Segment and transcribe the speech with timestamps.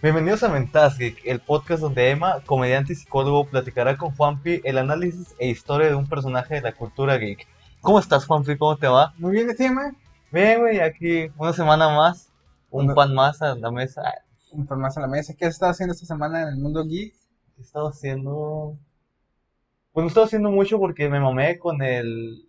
[0.00, 4.78] Bienvenidos a Mentas Geek, el podcast donde Emma, comediante y psicólogo, platicará con Juanpi el
[4.78, 7.48] análisis e historia de un personaje de la cultura geek.
[7.80, 8.56] ¿Cómo estás, Juanpi?
[8.56, 9.12] ¿Cómo te va?
[9.18, 9.96] Muy bien, ¿sí, man?
[10.30, 12.30] Bien, güey, aquí una semana más,
[12.70, 14.02] un pan más a la mesa.
[14.52, 15.34] Un pan más a la mesa.
[15.36, 17.12] ¿Qué has estado haciendo esta semana en el mundo geek?
[17.56, 18.78] ¿Qué he estado haciendo?
[19.90, 22.47] Pues no he estado haciendo mucho porque me mamé con el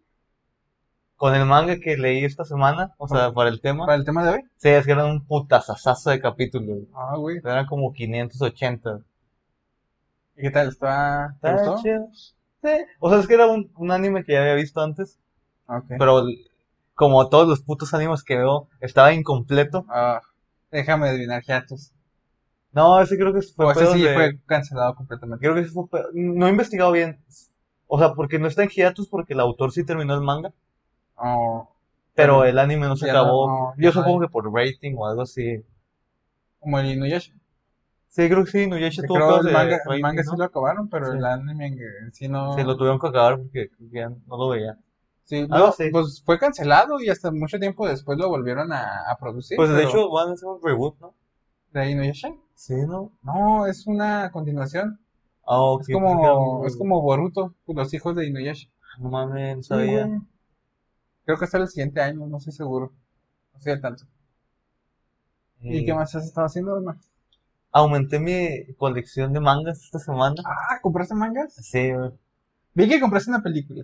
[1.19, 3.85] con el manga que leí esta semana, o sea, para el tema.
[3.85, 4.41] Para el tema de hoy.
[4.55, 6.77] Sí, es que eran un putazazazo de capítulos.
[6.95, 7.39] Ah, güey.
[7.43, 9.01] Eran como 580.
[10.37, 10.69] ¿Y qué tal?
[10.69, 11.35] ¿Está...
[11.41, 11.83] ¿Te Está gustó?
[11.83, 12.07] chido.
[12.63, 12.69] Sí.
[13.01, 15.19] O sea, es que era un, un anime que ya había visto antes,
[15.67, 15.83] Ok.
[15.99, 16.23] pero
[16.95, 19.85] como todos los putos animes que veo, estaba incompleto.
[19.89, 20.21] Ah,
[20.71, 21.91] déjame adivinar, Hiatus.
[22.71, 25.41] No, ese creo que fue O ese sí de- fue cancelado completamente.
[25.41, 27.20] Creo que ese fue No he investigado bien.
[27.87, 30.54] O sea, porque no está en hiatus porque el autor sí terminó el manga,
[31.21, 31.67] Oh,
[32.15, 33.48] pero Bueno, el anime no se acabó.
[33.48, 35.63] no- Yo supongo que por rating o algo así.
[36.59, 37.34] como el Inuyasha.
[38.07, 40.31] Sí, creo que sí, Inuyasha tuvo creo el manga, el manga ¿no?
[40.31, 41.17] sí lo acabaron, pero Sí.
[41.17, 41.77] el anime
[42.11, 42.55] sí no...
[42.55, 44.77] Sí, lo tuvieron que acabar porque ya no lo veía.
[45.23, 45.89] Sí, no, así.
[45.91, 49.57] pues fue cancelado y hasta mucho tiempo después lo volvieron a, a producir.
[49.57, 51.13] Pues de hecho van a hacer un reboot, ¿no?
[51.71, 52.33] ¿De Inuyasha?
[52.55, 53.11] Sí, ¿no?
[53.21, 54.99] No, es una continuación.
[55.45, 58.70] Ah, ok, Es como, es como Boruto, los hijos de Inuyasha.
[58.98, 60.09] No mames, no Sí, sabía.
[61.25, 62.91] Creo que hasta el siguiente año, no estoy seguro.
[63.53, 64.06] No estoy al tanto.
[65.61, 67.00] ¿Y Eh, qué más has estado haciendo, hermano?
[67.72, 70.35] Aumenté mi colección de mangas esta semana.
[70.45, 71.53] Ah, ¿compraste mangas?
[71.53, 72.11] Sí, güey.
[72.73, 73.84] Vi que compraste una película.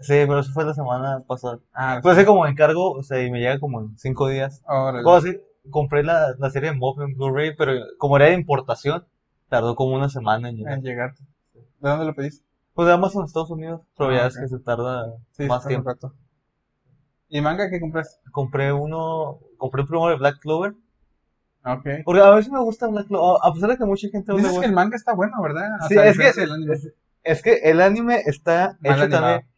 [0.00, 1.58] sí, pero eso fue la semana pasada.
[1.74, 4.62] Ah, Pues es como encargo, o sea, y me llega como en cinco días.
[4.66, 5.02] órale.
[5.02, 5.36] Como así,
[5.70, 9.04] compré la, la serie de Mob en Blu-ray, pero como era de importación,
[9.48, 10.74] tardó como una semana en llegar.
[10.74, 11.22] En llegarte.
[11.80, 12.44] ¿De dónde lo pediste?
[12.74, 14.28] Pues de Amazon Estados Unidos, pero Ah, ya ok.
[14.28, 15.88] es que se tarda Sí, más tiempo.
[15.90, 16.14] rato.
[17.28, 18.18] ¿Y manga qué compraste?
[18.30, 20.72] Compré uno, compré el primero de Black Clover,
[21.64, 21.86] Ok.
[22.04, 24.66] porque a veces me gusta Black Clover, a pesar de que mucha gente Dices que
[24.66, 25.68] el manga está bueno, ¿verdad?
[25.84, 26.92] O Sí, sea, es que, es,
[27.24, 29.22] es que el anime está Mal hecho animado.
[29.40, 29.48] también.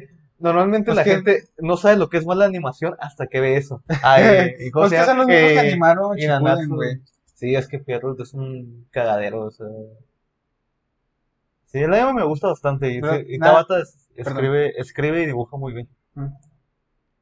[0.00, 0.06] Sí,
[0.38, 3.56] normalmente Pues la que- gente no sabe lo que es mala animación hasta que ve
[3.56, 3.82] eso.
[4.02, 7.00] Ay, y Pues se que son los mismos que Eh, animaron güey.
[7.34, 9.66] Sí, es que Pierrot es un cagadero, o sea.
[11.66, 15.22] Sí, el anime me gusta bastante y, Pero sí, y nada- Tabata es- escribe, escribe
[15.22, 15.88] y dibuja muy bien.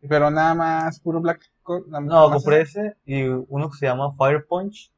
[0.09, 1.41] Pero nada más puro Black.
[1.89, 2.97] Nada No, compré ese.
[3.07, 4.91] y uno que se llama Fire Punch.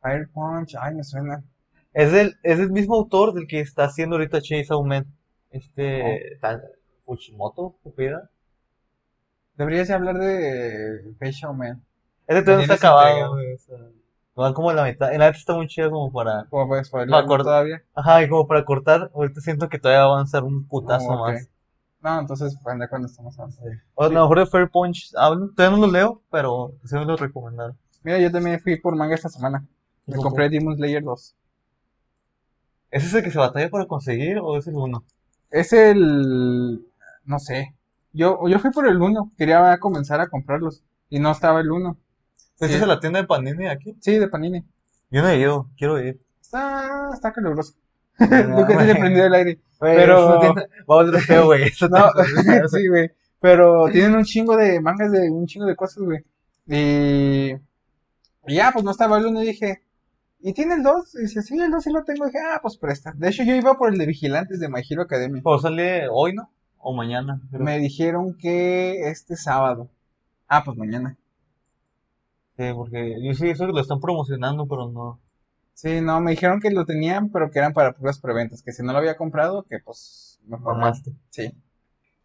[0.00, 1.44] Fire Punch, ay, me suena.
[1.92, 5.06] Es del, es el mismo autor del que está haciendo ahorita Chainsaw Man.
[5.50, 6.60] Este, Ta-
[7.04, 7.76] Fujimoto.
[9.56, 11.82] Deberías de hablar de Facial Man.
[12.26, 13.56] Ese todavía no está acabado, güey,
[14.34, 15.12] van como a la mitad.
[15.12, 16.46] En la neta está muy chido como para.
[16.48, 17.44] ¿Cómo puedes Me spoiler acuerdo.
[17.44, 17.82] todavía?
[17.94, 19.10] Ajá, y como para cortar.
[19.14, 21.48] Ahorita siento que todavía va a avanzar un putazo Oh, más.
[22.02, 23.70] No, entonces, anda cuando estamos avanzando.
[23.94, 25.50] O a lo mejor de Fair Punch hablo.
[25.50, 27.76] Todavía no lo leo, pero sí me lo recomendaron.
[28.02, 29.64] Mira, yo también fui por manga esta semana.
[30.06, 30.28] Me ¿Cómo?
[30.30, 31.34] compré Demon Slayer 2.
[32.90, 35.04] ¿Ese es el que se batalla para conseguir o es el uno?
[35.50, 36.84] Es el...
[37.24, 37.74] no sé.
[38.12, 39.32] Yo, yo fui por el 1.
[39.38, 40.82] Quería comenzar a comprarlos.
[41.08, 41.96] Y no estaba el 1.
[42.54, 42.74] ¿Este Sí.
[42.74, 43.96] es la tienda de Panini aquí?
[44.00, 44.64] Sí, de Panini.
[45.10, 46.20] Yo no he ido, quiero ir.
[46.40, 47.74] Está, está caluroso.
[48.48, 49.58] Nunca se le prendió el aire.
[49.80, 50.54] Pero-
[50.86, 51.64] Vamos a feo, güey.
[51.90, 52.10] No,
[52.68, 53.10] sí, güey.
[53.40, 56.20] Pero tienen un chingo de mangas de un chingo de cosas, güey.
[56.68, 57.52] Y,
[58.46, 59.82] y ya, pues no estaba el uno y dije,
[60.40, 61.14] ¿y tiene el 2?
[61.16, 62.24] Y dice, sí, el 2 sí lo tengo.
[62.24, 63.12] Y dije, ah, pues presta.
[63.16, 65.42] De hecho, yo iba por el de Vigilantes de My Hero Academia.
[65.42, 66.50] Pues sale hoy, ¿no?
[66.78, 67.40] O mañana.
[67.50, 67.62] creo.
[67.64, 69.88] Me dijeron que este sábado.
[70.46, 71.16] Ah, pues mañana.
[72.56, 75.18] Sí, porque yo sí, eso que lo están promocionando, pero no.
[75.74, 78.62] Sí, no, me dijeron que lo tenían, pero que eran para puras preventas.
[78.62, 80.76] Que si no lo había comprado, que pues mejor.
[80.76, 81.12] Mamaste.
[81.30, 81.52] Sí.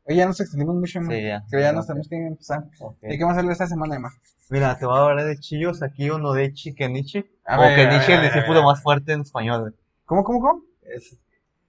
[0.06, 1.12] Oye, ya nos extendimos mucho, ¿no?
[1.12, 1.44] Sí, ya.
[1.50, 1.76] Que ya Ok.
[1.76, 2.66] nos tenemos que empezar.
[2.80, 2.98] Ok.
[3.04, 4.12] ¿Y qué vamos a hablar esta semana, Emma?
[4.50, 7.26] Mira, te voy a hablar de Chiyo Sakio no Dechi Kenichi.
[7.46, 9.76] A o ver, Kenichi, el discípulo más fuerte en español.
[10.06, 10.62] ¿Cómo, cómo, cómo?
[10.84, 11.18] Es,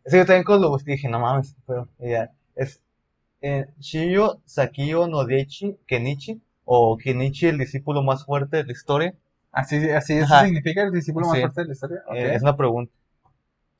[0.04, 2.30] es que yo también cuando lo busqué dije, no mames, pero ya.
[2.54, 2.80] Es
[3.40, 6.40] eh, Chiyo Sakio no Dechi Kenichi.
[6.64, 9.14] O Kenichi, el discípulo más fuerte de la historia.
[9.52, 10.44] Así, así eso Ajá.
[10.44, 11.40] significa el discípulo más Sí.
[11.40, 12.02] fuerte de la historia.
[12.06, 12.14] Ok.
[12.14, 12.92] Eh, es una pregunta.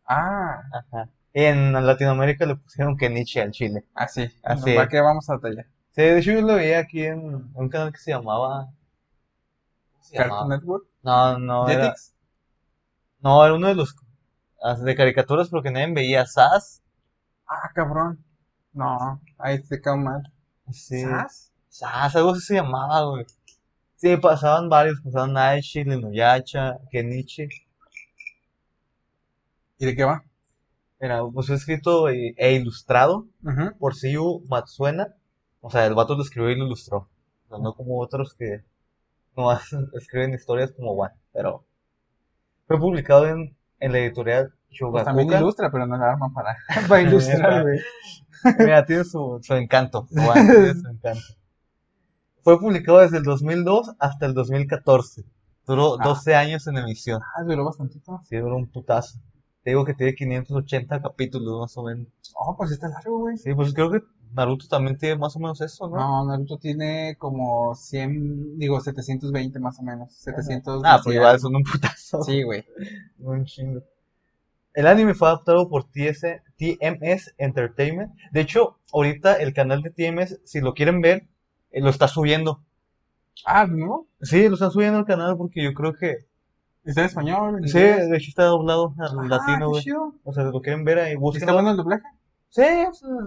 [0.06, 1.08] Ah, Ajá.
[1.34, 3.84] En Latinoamérica le pusieron Kenichi al chile.
[3.94, 4.28] así.
[4.42, 5.66] Así ¿Para qué vamos a batallar?
[5.90, 8.66] Sí, de hecho yo lo veía aquí en un canal que se llamaba.
[9.92, 10.56] ¿cómo se Cartoon llamaba?
[10.56, 10.86] Network.
[11.02, 12.14] No, no, era, Jetix.
[13.20, 13.94] no, era uno de los
[14.62, 16.82] ah, de caricaturas porque nadie veía SAS.
[17.46, 18.24] Ah, cabrón.
[18.72, 20.22] No, ahí te quedó mal.
[20.72, 21.02] Sí.
[21.02, 21.52] ¿Sas?
[21.68, 23.26] SAS, algo así se llamaba, güey.
[23.98, 27.48] Sí, pasaban varios, pasaban Aichi, Linoyacha, Kenichi.
[29.78, 30.24] ¿Y de qué va?
[31.00, 33.76] Era, pues fue escrito e, e ilustrado Ujú.
[33.78, 35.14] por Siu Matsuena.
[35.60, 37.08] O sea, el vato lo escribió y lo ilustró.
[37.46, 38.62] O sea, no como otros que
[39.36, 39.64] nomás
[39.94, 41.64] escriben historias como One, pero
[42.66, 44.52] fue publicado en, en la editorial
[44.90, 45.42] Pues también Shogakukan.
[45.42, 46.56] ilustra, pero no la arma para,
[46.88, 47.64] para ilustrar.
[48.58, 50.06] Mira, tiene su, su encanto.
[50.08, 51.20] Tiene su encanto.
[52.48, 55.22] Fue publicado desde el 2002 hasta el 2014.
[55.66, 56.02] Duró Ah.
[56.02, 57.20] 12 años en emisión.
[57.36, 58.22] Ah, duró bastantito.
[58.24, 59.18] Sí, duró un putazo.
[59.62, 62.06] Te digo que tiene 580 capítulos más o menos.
[62.34, 63.36] Oh, pues está largo, güey.
[63.36, 64.00] Sí, pues creo que
[64.32, 65.96] Naruto también tiene más o menos eso, ¿no?
[65.98, 70.14] No, Naruto tiene como 100, digo, 720 más o menos.
[70.14, 70.80] 700.
[70.86, 72.22] Ah, pues igual son un putazo.
[72.22, 72.64] Sí, güey.
[73.18, 73.82] Un chingo.
[74.72, 78.10] El anime fue adaptado por TS, TMS Entertainment.
[78.32, 81.28] De hecho, ahorita el canal de TMS, si lo quieren ver,
[81.72, 82.62] lo está subiendo.
[83.44, 84.06] Ah, ¿no?
[84.20, 86.26] Sí, lo están subiendo al canal porque yo creo que...
[86.84, 87.58] ¿Está en español?
[87.58, 89.84] en Sí, de hecho está doblado al Ah, latino, güey.
[90.24, 91.52] O sea, lo quieren ver ahí, ¿Está búsquenlo.
[91.54, 92.04] bueno el doblaje?
[92.48, 92.62] Sí,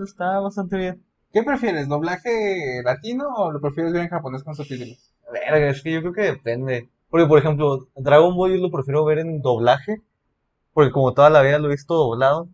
[0.03, 1.03] está bastante bien.
[1.31, 5.13] ¿Qué prefieres, doblaje latino o lo prefieres ver en japonés con subtítulos?
[5.31, 6.89] Verga, es que yo creo que depende.
[7.09, 10.01] Porque, por ejemplo, Dragon Ball yo lo prefiero ver en doblaje.
[10.73, 12.49] Porque como toda la vida lo he visto doblado.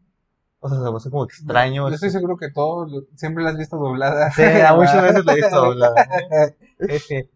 [0.59, 1.87] O sea, se me hace como extraño.
[1.87, 4.35] Yo estoy seguro que todos lo- siempre las has visto dobladas.
[4.35, 6.07] Sí, a muchas veces lo he visto doblada.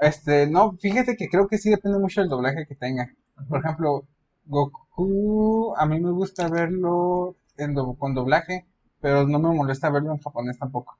[0.00, 3.12] Este, no, fíjate que creo que sí depende mucho del doblaje que tenga.
[3.48, 4.04] Por ejemplo,
[4.46, 8.66] Goku, a mí me gusta verlo en do- con doblaje,
[9.00, 10.98] pero no me molesta verlo en japonés tampoco.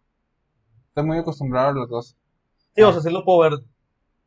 [0.89, 2.17] Estoy muy acostumbrado a los dos.
[2.77, 3.53] Sí, o sea, sí lo puedo ver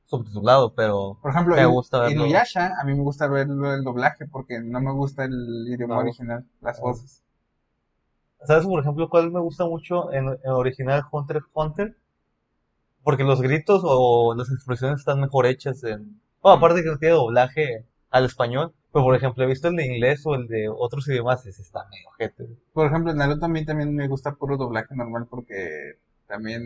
[0.06, 2.24] subtitulado, pero Por ejemplo, Me gusta verlo.
[2.26, 6.02] Inuyasha, a mí me gusta verlo el doblaje porque no me gusta el idioma No.
[6.02, 6.86] original, las No.
[6.86, 7.22] voces.
[8.44, 11.96] ¿sabes, por ejemplo, cuál me gusta mucho en, en original Hunter x Hunter?
[13.04, 16.20] Porque los gritos o las expresiones están mejor hechas en...
[16.42, 19.86] Bueno, aparte que no tiene doblaje al español, pero por ejemplo, he visto el de
[19.86, 22.48] inglés o el de otros idiomas, ese está medio ojete.
[22.74, 25.98] Por ejemplo, en Naruto a mí también me gusta puro doblaje normal porque
[26.28, 26.62] también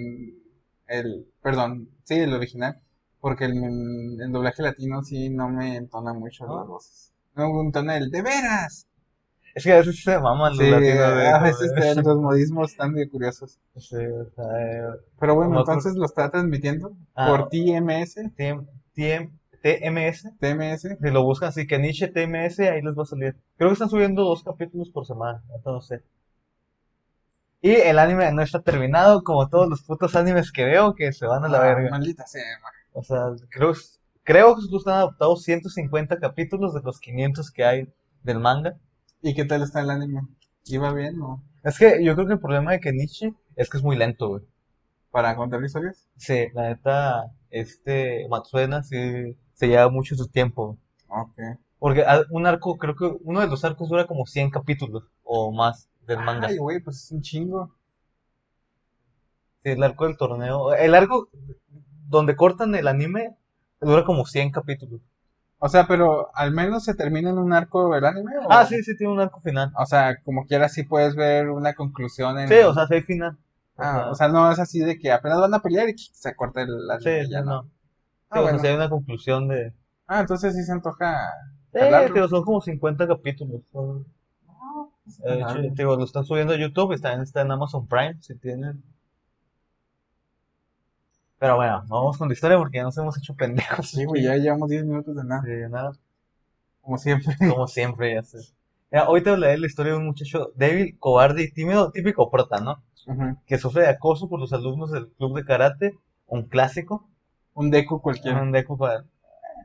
[0.88, 2.80] el, perdón, sí, el original,
[3.22, 6.58] porque el, el doblaje latino sí no me entona mucho ¿No?
[6.60, 7.14] las voces.
[7.36, 8.86] No me entona el de veras.
[9.56, 11.96] Es que a veces se maman los Sí, latinos de a veces joder.
[11.96, 13.60] te- los modismos están muy curiosos.
[13.78, 14.84] Sí, o sea, eh,
[15.20, 17.28] Pero bueno, entonces lo está transmitiendo Ah.
[17.30, 19.32] por TMS, TM, TM,
[19.62, 20.98] TMS, TMS.
[21.02, 23.36] si lo buscan así, que Nietzsche TMS, ahí les va a salir.
[23.58, 25.42] Creo que están subiendo dos capítulos por semana,
[25.82, 26.04] sé.
[27.62, 31.26] Y el anime no está terminado, como todos los putos animes que veo, que se
[31.26, 31.90] van a la Ah, verga.
[31.90, 32.42] Maldita sea.
[33.00, 33.74] O sea, creo,
[34.24, 37.88] creo que están adaptados 150 capítulos de los 500 que hay
[38.24, 38.76] del manga.
[39.22, 40.22] ¿Y qué tal está el anime?
[40.66, 43.84] ¿Iba bien o Es que yo creo que el problema de Kenichi es que es
[43.84, 44.44] muy lento, güey.
[45.12, 46.10] para contar historias?
[46.18, 50.78] Sí, la neta, este Matsuena sí se lleva mucho su tiempo.
[51.08, 51.40] Ok.
[51.80, 55.90] Porque un arco, creo que uno de los arcos dura como 100 capítulos o más
[56.06, 56.48] del manga.
[56.50, 57.74] Ay, güey, pues es un chingo.
[59.64, 60.74] Sí, el arco del torneo.
[60.74, 61.30] El arco
[62.10, 63.36] donde cortan el anime
[63.82, 65.02] dura como 100 capítulos.
[65.60, 68.32] O sea, pero al menos se termina en un arco el anime.
[68.38, 68.52] ¿o?
[68.52, 69.72] Ah, sí, sí, tiene un arco final.
[69.78, 72.48] O sea, como quiera sí puedes ver una conclusión en...
[72.48, 73.38] Sí, o sea, sí hay final.
[73.78, 75.98] O Ah, sea, o sea, no es así de que apenas van a pelear y
[75.98, 77.24] se corta el anime.
[77.26, 77.52] sí, ya no.
[77.52, 77.62] no.
[77.64, 77.70] Sí,
[78.30, 78.60] Ah, o sea, bueno.
[78.60, 79.74] sí hay una conclusión de...
[80.08, 81.30] Ah, entonces sí se antoja...
[81.74, 81.80] Sí,
[82.14, 83.62] tío, son como 50 capítulos.
[83.72, 84.06] son-
[84.48, 88.18] No, pues, eh, tío, lo están subiendo a YouTube y también está en Amazon Prime,
[88.22, 88.84] si tienen.
[91.40, 93.90] Pero bueno, vamos con la historia porque ya nos hemos hecho pendejos.
[93.90, 95.92] Sí, güey, ya llevamos 10 minutos de nada, Sí, nada,
[96.82, 97.36] como siempre.
[97.38, 98.40] como siempre, ya sé.
[98.92, 102.30] Mira, hoy te hablaré de la historia de un muchacho débil, cobarde y tímido, típico
[102.30, 102.84] prota, ¿no?
[103.48, 107.08] Que sufre de acoso por los alumnos del club de karate, un clásico,
[107.54, 108.42] Un Deku cualquiera.
[108.42, 109.04] un deku para...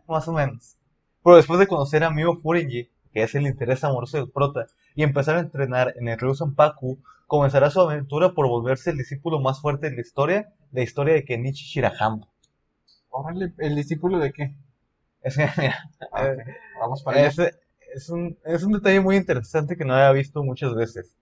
[0.09, 0.77] más o menos.
[1.23, 5.03] Pero después de conocer a Mio Furinji, que es el interés amoroso del prota, y
[5.03, 9.61] empezar a entrenar en el río Sanpaku, comenzará su aventura por volverse el discípulo más
[9.61, 12.29] fuerte de la historia, la historia de Kenichi Shirahama.
[13.11, 14.55] Órale, ¿el discípulo de qué?
[15.23, 15.79] Es que, mira,
[16.81, 17.39] Vamos para es,
[17.95, 21.17] es un, es un detalle muy interesante que no había visto muchas veces.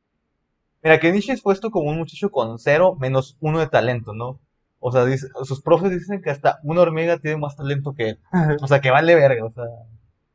[0.82, 4.40] Mira, Kenichi es puesto como un muchacho con cero menos uno de talento, ¿no?
[4.80, 8.20] O sea, dice- sus profes dicen que hasta una hormiga tiene más talento que él.
[8.60, 9.64] O sea, que vale verga, o sea,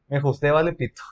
[0.10, 1.04] me dijo, usted vale pito.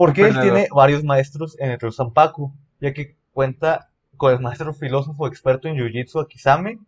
[0.00, 4.72] Porque él tiene varios maestros en el río Sanpaku, ya que cuenta con el maestro
[4.72, 6.78] filósofo experto en Jiu-Jitsu Akisame,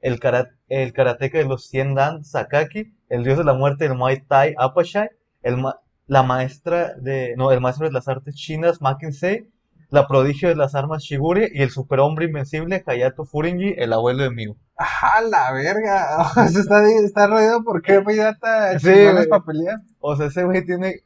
[0.00, 3.96] el, kara- el karateca de los 100 Dan Sakaki, el dios de la muerte del
[3.96, 5.10] Muay Thai Apashai,
[5.42, 9.48] el ma- la maestra de, no, el maestro de las artes chinas Mackenzie,
[9.90, 14.30] la prodigio de las armas Shigure y el superhombre invencible Hayato Furinji, el abuelo de
[14.30, 14.56] Miu.
[14.78, 16.16] ¡Ah, la verga!
[16.30, 19.28] O sea, está, está rodeado por qué pirata Sí, chingones güey.
[19.28, 19.76] para pelear.
[20.00, 21.02] O sea, ese güey tiene,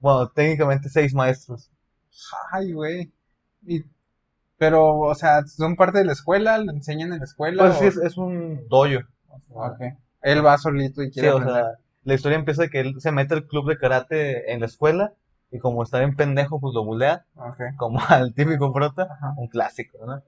[0.00, 1.70] bueno, técnicamente seis maestros.
[2.52, 3.12] Ay, güey.
[3.66, 3.82] Y
[4.58, 7.64] Pero, o sea, son parte de la escuela, lo enseñan en la escuela.
[7.64, 9.00] Pues sí, o- es, es un dojo.
[9.50, 9.80] O sea, Ok.
[10.22, 11.64] Él va solito y Sí, quiere o aprender.
[11.64, 11.72] sea,
[12.04, 15.14] la historia empieza de que él se mete al club de karate en la escuela
[15.50, 17.60] y como está bien pendejo, pues lo bulea, Ok.
[17.76, 19.34] como al típico prota, Ajá.
[19.36, 20.22] un clásico, ¿no?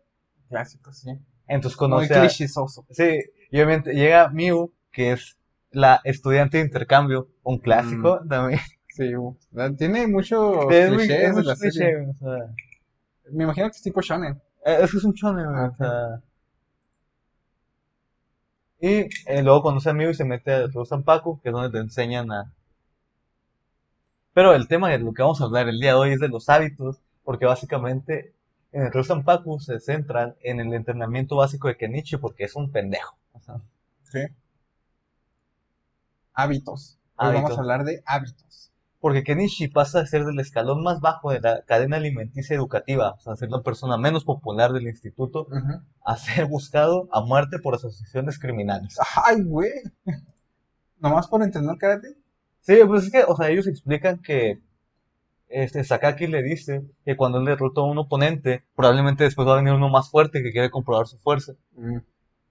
[0.49, 1.11] Clásico, sí.
[1.49, 2.21] Entonces Muy conoce a...
[2.21, 2.87] clichésoso.
[2.91, 5.37] Sí, y obviamente llega Miu, que es
[5.73, 8.61] la estudiante de intercambio, un clásico también.
[9.01, 9.35] Sí, uh,
[10.69, 11.71] tiene Es muy- es mucho la serie.
[11.71, 12.55] cliché, o sea,
[13.33, 14.35] Me imagino que es tipo shonen.
[14.65, 16.23] eh, es que es un shonen, güey, Ah, o sea.
[18.81, 21.79] Y eh, luego conoce a y se mete a Ryo Sanpaku, que es donde te
[21.79, 22.53] enseñan a...
[24.35, 26.29] Pero el tema de lo que vamos a hablar el día de hoy es de
[26.29, 28.35] los hábitos, porque básicamente
[28.73, 32.71] en el Ryo Sanpaku se centran en el entrenamiento básico de Kenichi porque es un
[32.71, 33.17] pendejo.
[33.33, 33.61] o sea,
[36.35, 36.99] Hábitos.
[37.17, 37.59] Hoy vamos Hábitos.
[37.59, 38.70] a hablar de hábitos.
[39.01, 43.21] Porque Kenichi pasa a ser del escalón más bajo de la cadena alimenticia educativa, o
[43.21, 45.47] sea, ser la persona menos popular del instituto,
[46.05, 48.99] a ser buscado a muerte por asociaciones criminales.
[49.25, 49.73] Ay, güey.
[50.99, 52.09] ¿Nomás por entrenar karate?
[52.61, 54.61] Sí, pues es que, o sea, ellos explican que
[55.49, 59.57] este Sakaki le dice que cuando él derrotó a un oponente, probablemente después va a
[59.57, 61.55] venir uno más fuerte que quiere comprobar su fuerza.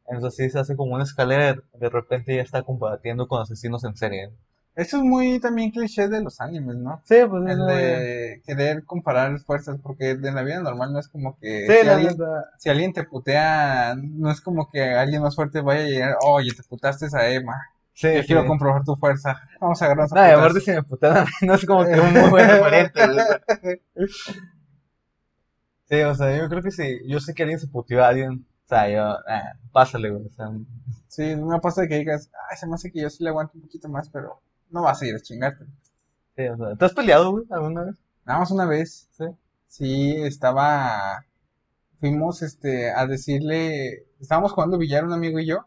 [0.08, 3.96] Entonces así se hace como una escalera, de repente ya está combatiendo con asesinos en
[3.96, 4.32] serie.
[4.79, 7.01] Eso es muy también cliché de los animes, ¿no?
[7.03, 11.07] Sí, pues El eso, de querer comparar fuerzas, porque en la vida normal no es
[11.07, 12.15] como que Sí, si, la alguien,
[12.57, 16.51] si alguien te putea, no es como que alguien más fuerte vaya a llegar, oye,
[16.53, 17.55] te putaste a Emma,
[17.93, 18.27] Sí, yo sí.
[18.27, 20.31] quiero comprobar tu fuerza, vamos a agarrarnos a No, y putazos".
[20.31, 23.00] aparte si me mí, no es como que un muy buen referente.
[25.89, 28.45] Sí, o sea, yo creo que si yo sé que alguien se puteó a alguien,
[28.65, 30.48] o sea, yo, ah, pásale, güey, o sea,
[31.07, 33.62] Sí, no pasa que digas, ay, se me hace que yo sí le aguanto un
[33.63, 35.65] poquito más, pero no vas a ir a chingarte.
[36.35, 37.95] sí, o sea, ¿te has peleado, güey, alguna vez?
[38.25, 39.25] Nada más una vez, Sí.
[39.67, 41.25] sí, estaba,
[41.99, 45.65] fuimos, este, a decirle, estábamos jugando billar un amigo y yo,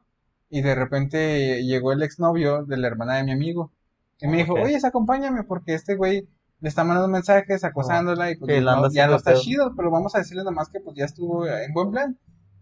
[0.51, 3.73] y de repente llegó el exnovio de la hermana de mi amigo,
[4.21, 6.29] y me dijo, oye, acompáñame, porque este güey
[6.61, 10.19] le está mandando mensajes acosándola, y pues no- ya no está chido, pero vamos a
[10.19, 12.19] decirle nomás que pues ya estuvo en buen plan.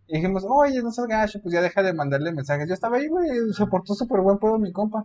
[0.07, 2.67] Y dijimos, oye, no seas gacho, pues ya deja de mandarle mensajes.
[2.67, 5.05] Yo estaba ahí, güey, se portó súper buen pedo mi compa.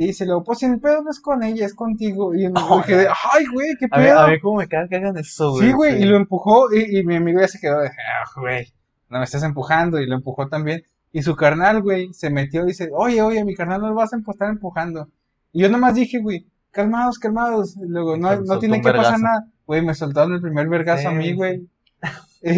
[0.00, 2.34] Y dice, luego, pues el pedo no es con ella, es contigo.
[2.34, 4.18] Y me Oh, quedé, ay, güey, qué A pedo.
[4.20, 5.66] a mí como me caga que hagan eso, güey.
[5.66, 8.72] Sí, güey, y lo empujó y, y mi amigo ya se quedó de, "Ah, güey,
[9.10, 10.82] no me estás empujando y lo empujó también.
[11.12, 14.14] Y su carnal, güey, se metió y dice, oye, oye, mi carnal no lo vas
[14.14, 15.08] a estar empujando.
[15.52, 17.76] Y yo nomás dije, güey, calmados, calmados.
[17.76, 19.48] Y luego, no, no tiene que pasar nada.
[19.66, 21.68] Güey, me soltaron el primer vergazo a mí, güey.
[22.42, 22.48] Y,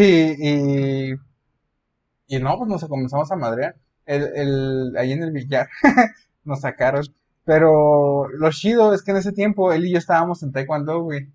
[1.10, 1.14] y,
[2.28, 3.74] y no, pues nos comenzamos a madrear.
[4.06, 5.68] El, el, ahí en el billar
[6.44, 7.02] nos sacaron.
[7.44, 11.28] Pero lo chido es que en ese tiempo él y yo estábamos en taekwondo, güey.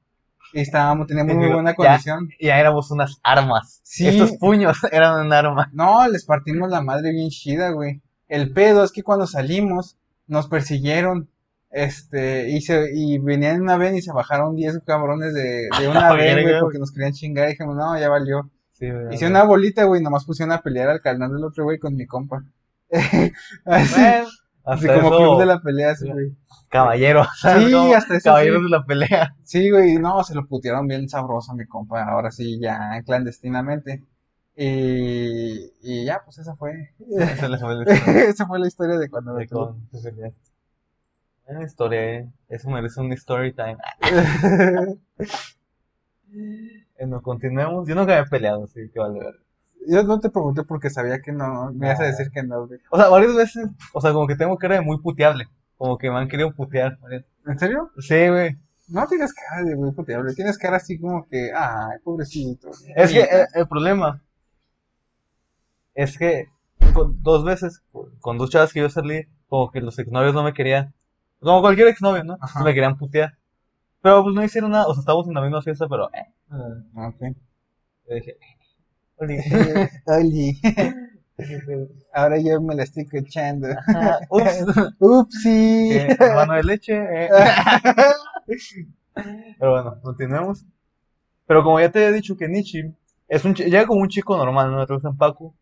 [0.53, 2.29] Y estábamos, teníamos muy Ya- buena condición.
[2.39, 3.81] Ya éramos unas armas.
[3.83, 4.07] Sí.
[4.07, 5.69] Estos puños eran un arma.
[5.73, 8.01] No, les partimos la madre bien chida, güey.
[8.29, 9.97] El pedo es que cuando salimos,
[10.27, 11.29] nos persiguieron.
[11.69, 15.87] Este, y se, y venían en una ven y se bajaron 10 cabrones de, de
[15.91, 17.47] una verga, güey, porque nos querían chingar.
[17.47, 18.49] Y dijimos, no, ya valió.
[18.71, 21.95] Sí, Hice una bolita, güey, nomás pusieron a pelear al carnal del otro güey con
[21.95, 22.43] mi compa.
[22.89, 23.31] así,
[23.65, 24.27] Bueno,
[24.67, 26.35] así como eso, club de la pelea, así, güey.
[26.69, 27.27] caballeros.
[27.41, 28.63] Sí, hasta eso Caballeros sí.
[28.63, 29.35] de la pelea.
[29.43, 34.03] Sí, güey, no, se lo putearon bien sabroso a mi compa, ahora sí, ya clandestinamente.
[34.55, 36.93] Y, y ya, pues esa fue.
[37.09, 40.51] Esa fue la historia esa fue la historia de cuando me de con te peleaste.
[41.45, 42.29] Buena historia, eh.
[42.49, 43.77] Eso merece un story time.
[46.99, 47.87] Bueno, continuemos.
[47.87, 49.46] Yo nunca he peleado, así que vale ver.
[49.89, 52.07] Yo no te pregunté porque sabía que no, me ibas a Ah.
[52.07, 52.79] decir que no, güey.
[52.91, 55.47] O sea, varias veces, o sea, como que tengo cara de muy puteable.
[55.77, 56.97] Como que me han querido putear.
[57.45, 57.91] ¿En serio?
[57.99, 58.57] Sí, güey.
[58.89, 62.69] No tienes cara de muy puteable, tienes cara así como que, ay, pobrecito.
[62.95, 64.21] Es que eh, el problema
[65.93, 66.45] es que
[66.93, 67.83] con dos veces,
[68.21, 70.93] con dos chavas que yo salí, como que los exnovios no me querían,
[71.39, 72.37] como cualquier exnovio, ¿no?
[72.39, 72.59] Ajá.
[72.59, 73.37] No me querían putear.
[74.01, 76.33] Pero pues no hicieron nada, o sea, estábamos en la misma fiesta, pero eh.
[76.95, 77.35] Ok.
[78.07, 78.37] Yo dije,
[79.17, 79.37] "Oli".
[80.05, 80.59] Oli,
[82.13, 83.07] ahora yo me la estoy.
[83.93, 84.65] Ajá, Ups,
[84.99, 85.89] Upsi.
[85.89, 86.93] que hermano de leche.
[86.95, 87.29] eh.
[89.59, 90.65] Pero bueno, continuemos.
[91.47, 92.93] Pero como ya te había dicho que Nichi
[93.27, 94.85] es un, llega como un chico normal, ¿no?
[94.85, 95.53] De Paco,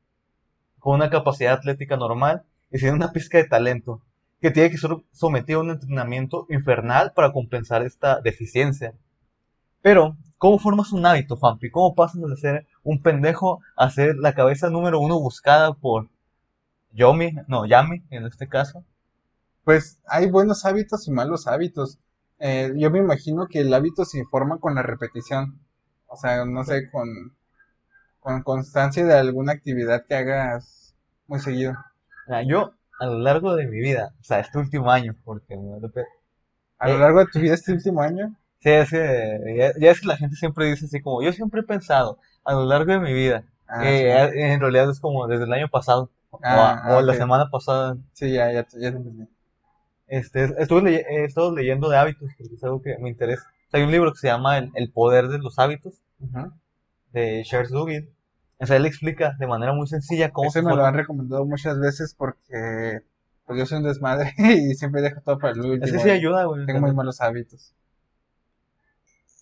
[0.80, 4.02] con una capacidad atlética normal y tiene una pizca de talento,
[4.42, 8.94] que tiene que ser sometido a un entrenamiento infernal para compensar esta deficiencia.
[9.82, 11.70] Pero, ¿cómo formas un hábito, Fampi?
[11.70, 16.08] ¿Cómo pasas de ser un pendejo a ser la cabeza número uno buscada por
[16.94, 18.86] Yomi, no, Yami en este caso?
[19.66, 22.00] Pues hay buenos hábitos y malos hábitos.
[22.40, 25.60] Eh, yo me imagino que el hábito se forma con la repetición.
[26.08, 27.10] O sea, no sé, con...
[28.20, 30.96] con constancia de alguna actividad que hagas
[31.28, 31.76] muy seguido.
[32.28, 35.56] Mira, yo, a lo largo de mi vida, o sea, este último año, porque
[36.80, 37.00] A lo Eh.
[37.00, 40.18] largo de tu vida este último año, Sí, es que, ya, ya es que la
[40.18, 43.44] gente siempre dice así como, yo siempre he pensado, a lo largo de mi vida,
[43.68, 44.40] ah, Eh, sí.
[44.40, 47.18] en realidad es como desde el año pasado, o, Ah, a- o la ok.
[47.18, 49.28] semana pasada, Sí, ya, ya, ya te entendí.
[50.08, 53.44] este, estuve, leye- he estado leyendo de hábitos, porque es algo que me interesa.
[53.68, 56.52] O sea, hay un libro que se llama El, El poder de los hábitos, Ujú.
[57.12, 58.10] de Charles Duhigg.
[58.60, 60.94] O sea, él explica de manera muy sencilla cómo Ese se me lo forma- han
[60.96, 63.02] recomendado muchas veces porque
[63.46, 65.86] pues yo soy un desmadre y siempre dejo todo para el último.
[65.86, 66.66] Ese sí y ayuda, güey.
[66.66, 67.74] Tengo muy malos hábitos.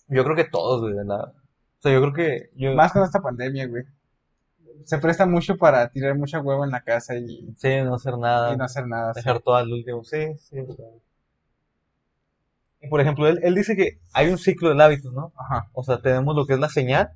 [0.08, 0.94] Yo creo que todos, güey.
[1.06, 1.32] la- O
[1.88, 2.74] sea, yo creo que yo...
[2.74, 3.84] Más con esta pandemia, güey.
[4.84, 8.52] Se presta mucho para tirar mucha huevo en la casa y, Sí, no hacer nada,
[8.52, 9.14] y no hacer nada.
[9.14, 9.20] sí.
[9.20, 10.02] dejar todo al último.
[10.04, 10.56] Sí, sí.
[12.82, 15.32] Y por ejemplo, él, él dice que hay un ciclo del hábito, ¿no?
[15.36, 15.68] Ajá.
[15.72, 17.12] O sea, tenemos lo que es la señal,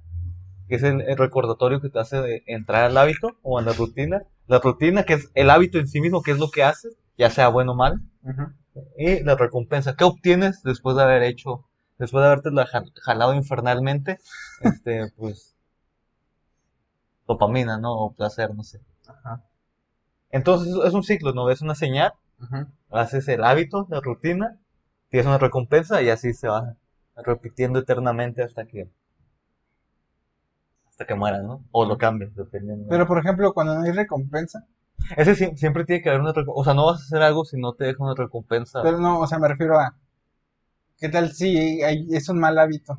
[0.68, 3.72] que es el, el recordatorio que te hace de entrar al hábito o a la
[3.72, 4.22] rutina.
[4.46, 7.28] La rutina, que es el hábito en sí mismo, que es lo que haces, ya
[7.30, 8.00] sea bueno o mal.
[8.22, 8.52] Ujú.
[8.96, 11.67] Y la recompensa, ¿qué obtienes después de haber hecho,
[11.98, 14.18] después de haberte la ja- jalado infernalmente?
[14.60, 15.54] Este, pues,
[17.26, 17.92] dopamina, ¿no?
[17.94, 18.80] O placer, no sé.
[19.06, 19.42] Ajá.
[20.30, 21.50] Entonces, es un ciclo, ¿no?
[21.50, 22.12] Es una señal,
[22.90, 24.56] haces el hábito, la rutina,
[25.10, 26.74] tienes una recompensa y así se va
[27.16, 28.88] repitiendo eternamente hasta que,
[30.88, 31.62] hasta que mueras, ¿no?
[31.70, 32.86] O lo cambies, dependiendo.
[32.88, 34.64] Pero por ejemplo, cuando no hay recompensa,
[35.16, 36.60] Ese sie- siempre tiene que haber una recompensa.
[36.60, 38.82] O sea, no vas a hacer algo si no te deja una recompensa.
[38.82, 39.94] pero no, o sea, me refiero a
[40.98, 42.98] ¿qué tal si hay- es un mal hábito?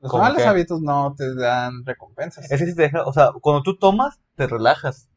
[0.00, 0.44] Los ¿Cómo malos qué?
[0.48, 2.50] hábitos no te dan recompensas.
[2.50, 5.08] Ese sí te deja, o sea, cuando tú tomas, te relajas.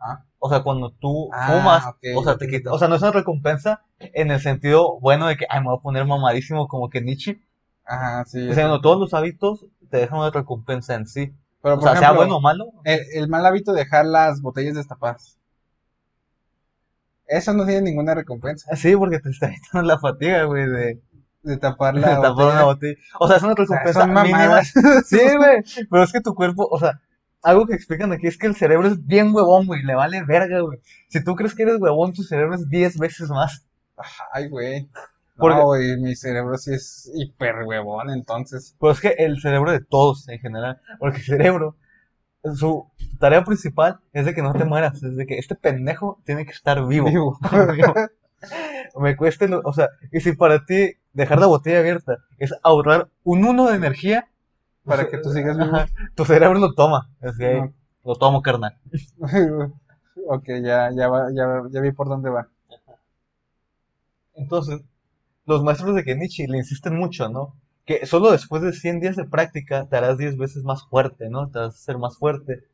[0.00, 0.24] Ah.
[0.38, 1.84] O sea, cuando tú Ah, fumas,
[2.16, 5.36] o sea, te quita, o sea, no es una recompensa en el sentido bueno de
[5.36, 7.40] que, ay, me voy a poner mamadísimo como que Nietzsche.
[7.84, 8.48] Ajá, sí.
[8.48, 11.32] O sea, no, todos los hábitos te dejan una recompensa en sí.
[11.62, 12.66] Pero O por sea, sea ejemplo, bueno o malo.
[12.84, 15.38] el, el mal hábito de dejar las botellas destapadas.
[17.28, 18.74] Eso no tiene ninguna recompensa.
[18.76, 21.00] Sí, porque te está quitando la fatiga, güey, de,
[21.42, 22.52] De tapar de la tapar botella.
[22.52, 22.96] una botella.
[23.20, 24.38] O sea, es una O sea, recompensa mínima.
[24.38, 24.72] mamadas.
[25.06, 25.62] Sí, güey.
[25.90, 27.00] Pero es que tu cuerpo, o sea,
[27.42, 29.82] algo que explican aquí es que el cerebro es bien huevón, güey.
[29.82, 30.80] Le vale verga, güey.
[31.08, 33.66] Si tú crees que eres huevón, tu cerebro es 10 veces más.
[34.32, 34.88] Ay, güey.
[35.36, 38.74] Porque- No, güey, mi cerebro sí es hiper huevón, entonces.
[38.80, 41.76] Pero es que el cerebro de todos en general, porque el cerebro,
[42.54, 42.86] su
[43.18, 46.52] tarea principal es de que no te mueras, es de que este pendejo tiene que
[46.52, 47.08] estar vivo.
[47.08, 47.38] Vivo.
[47.74, 47.94] Vivo.
[49.00, 53.08] Me cueste, lo- o sea, y si para ti dejar la botella abierta es ahorrar
[53.24, 54.28] un uno de energía,
[54.84, 55.74] Para que tú sigas vivo.
[55.74, 57.10] ajá, tu cerebro lo toma.
[57.22, 57.72] Es que, No.
[58.04, 58.78] lo tomo, carnal.
[60.28, 62.48] ok, ya, ya, va, ya, ya vi por dónde va.
[64.34, 64.80] Entonces,
[65.46, 67.54] los maestros de Kenichi le insisten mucho, ¿no?
[67.86, 71.48] Que solo después de 100 días de práctica te harás 10 veces más fuerte, ¿no?
[71.50, 72.64] Te vas a ser más fuerte.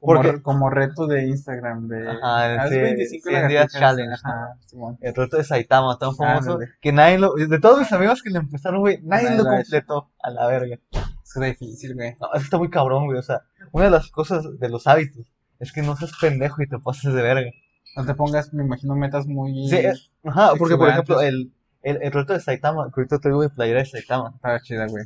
[0.00, 4.56] Como, Porque- como reto de Instagram de Ajá, sí, 25 100 días challenge, Ajá.
[5.00, 7.34] El reto de Saitama, tan famoso, que nadie lo...
[7.34, 10.76] De todos mis amigos que lo empezaron, güey, nadie Nadie lo completó a la verga.
[10.90, 12.16] Es difícil, güey.
[12.20, 13.18] No, eso está muy cabrón, güey.
[13.18, 16.66] O sea, una de las cosas de los hábitos es que no seas pendejo y
[16.68, 17.50] te pases de verga.
[17.96, 19.68] No te pongas, me imagino, metas muy...
[19.68, 23.42] Sí, es- ajá, porque por ejemplo, el, el, el reto de Saitama, que ahorita traigo
[23.42, 25.04] de playera de Saitama, Estaba chida, güey.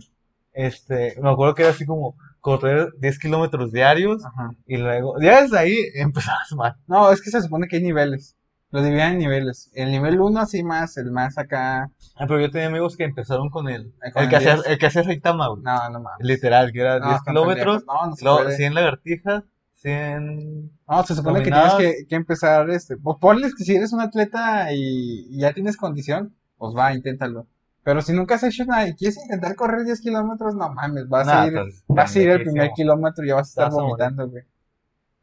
[0.53, 4.51] este, me acuerdo que era así como correr 10 kilómetros diarios Ajá.
[4.67, 6.75] y luego, ya desde ahí empezabas mal.
[6.87, 8.37] No, es que se supone que hay niveles.
[8.71, 9.71] Lo dividían en niveles.
[9.75, 11.91] El nivel 1 así más, el más acá...
[12.17, 14.67] Ah, pero yo tenía amigos que empezaron con el, con el que hacía, 10.
[14.67, 15.63] el que hacía Saitama, güey.
[15.63, 16.19] No, no mames.
[16.27, 17.85] Literal, que era No, 10 están kilómetros.
[17.87, 18.57] No, no se luego puede.
[18.57, 19.45] 100 lagartijas,
[19.77, 20.71] 100...
[20.89, 24.73] No, se supone que tienes que, que empezar, este, ponles que si eres un atleta
[24.73, 27.47] y, y ya tienes condición, pues va, inténtalo.
[27.85, 31.27] Pero si nunca has hecho nada y quieres intentar correr 10 kilómetros, no mames, vas
[31.27, 33.65] Nah, a ir, pues, vas a ir el primer kilómetro y ya vas a estar
[33.67, 33.91] Vas a morir.
[33.91, 34.45] vomitando, güey.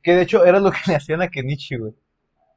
[0.02, 1.93] Que de hecho era lo que le hacían a Kenichi, güey.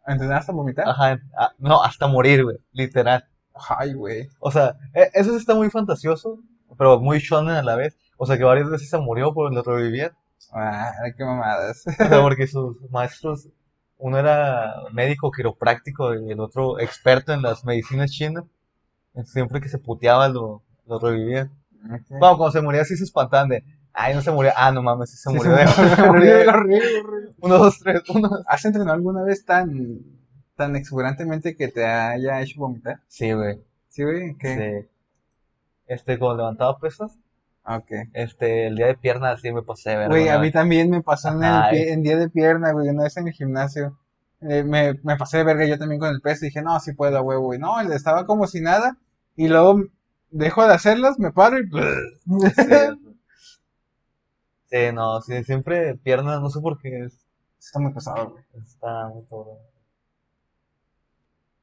[0.07, 0.89] ¿Entrenaste a vomitar?
[0.89, 3.25] Ajá, a- no, hasta morir, güey, literal.
[3.69, 4.29] Ay, güey.
[4.39, 6.39] O sea, e- eso sí está muy fantasioso,
[6.79, 7.97] pero muy shonen a la vez.
[8.17, 10.13] O sea, que varias veces se murió, pero lo revivían.
[10.53, 11.85] Ay, qué mamadas.
[11.87, 13.49] O sea, porque sus maestros,
[13.99, 18.45] uno era médico quiropráctico y el otro experto en las medicinas chinas.
[19.25, 21.51] Siempre que se puteaba lo, lo revivían.
[21.85, 22.19] Ok.
[22.21, 24.53] Vamos, cuando se moría así se espantaban de, ay, no se murió.
[24.57, 25.57] Ah, no mames, sí se Sí, murió.
[25.69, 26.37] se murió.
[27.41, 28.31] Uno, dos, tres, uno.
[28.47, 30.01] ¿Has entrenado alguna vez tan,
[30.57, 33.01] tan exuberantemente que te haya hecho vomitar?
[33.09, 33.61] Sí, güey.
[33.89, 34.35] Sí, güey.
[34.37, 34.83] ¿Qué?
[34.83, 34.89] Sí.
[35.87, 37.19] Este, cuando levantaba pesas,
[37.69, 37.91] Ah, Ok.
[38.13, 40.09] este, el día de piernas sí me pasé verga.
[40.09, 43.03] Güey, a mí también me pasó en, el pie- en día de pierna, güey, una
[43.05, 43.99] vez en el gimnasio.
[44.41, 46.93] Eh, me, me pasé de verga yo también con el peso y dije, no, sí
[46.93, 47.59] puedo, huevo, güey.
[47.59, 48.97] No, estaba como si nada.
[49.37, 49.83] Y luego
[50.31, 51.69] dejo de hacerlas, me paro y...
[52.55, 52.73] Sí,
[54.67, 57.25] Sí, no, sí, siempre piernas, no sé por qué, es-
[57.59, 58.45] Está muy pesado, güey.
[58.63, 59.59] está muy cabrón.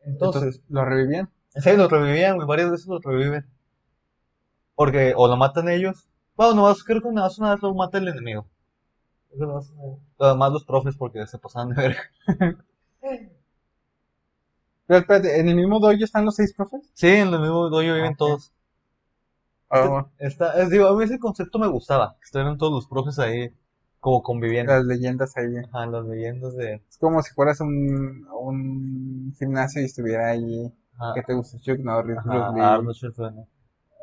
[0.06, 1.30] Entonces, Entonces, ¿lo revivían?
[1.56, 3.44] sí, lo revivían, güey, varias veces lo reviven.
[4.76, 7.98] Porque o lo matan ellos, bueno, nomás, creo que nada más una vez lo mata
[7.98, 8.46] el enemigo.
[9.32, 12.04] Eso nomás, eh, Además los profes porque se pasaban de verga.
[14.88, 16.82] Pero espérate, ¿en el mismo dojo están los seis profes?
[16.93, 18.17] Sí, en el mismo dojo viven Ok.
[18.17, 18.54] todos.
[19.69, 23.17] Ah, Está, es, digo, a mí ese concepto me gustaba, que estuvieran todos los profes
[23.19, 23.50] ahí
[24.00, 24.72] como conviviendo.
[24.72, 25.58] las leyendas ahí.
[25.58, 26.76] Ajá, las leyendas de...
[26.89, 30.72] Es como si fueras un, un gimnasio y estuviera ahí.
[31.00, 31.58] Ajá, ¿Qué te gusta?
[31.60, 32.62] Chuck Norris, Bruce Lee.
[32.62, 33.48] Arnold Schwarzenegger.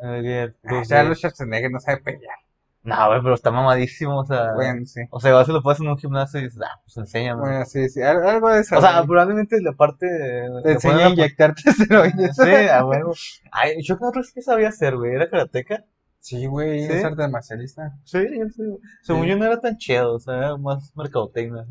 [0.02, 1.16] Eh, Ah, Arnold.
[1.16, 2.38] Schwarzenegger no sabe pelear.
[2.82, 4.54] No, güey, pero está mamadísimo, o sea...
[4.54, 5.02] Bueno, sí.
[5.10, 7.40] O sea, vas y lo pones en un gimnasio y dices, ah, pues enséñame.
[7.40, 8.00] Bueno, sí, sí.
[8.00, 8.78] al- Algo de eso.
[8.78, 10.06] o sea, probablemente la parte...
[10.08, 12.36] Te le enseña a inyectarte esteroides.
[12.36, 13.12] Sí, a huevo.
[13.52, 15.12] Ay, Chuck Norris, ¿qué sabía hacer, güey?
[15.14, 15.84] ¿Era karateca?
[16.20, 16.92] Sí, güey, ¿Sí?
[16.92, 17.92] es arte marcialista.
[18.04, 18.62] Sí, yo sé.
[19.02, 19.28] Según Sí.
[19.28, 21.66] yo no era tan chido, o sea, era más mercadotecnia.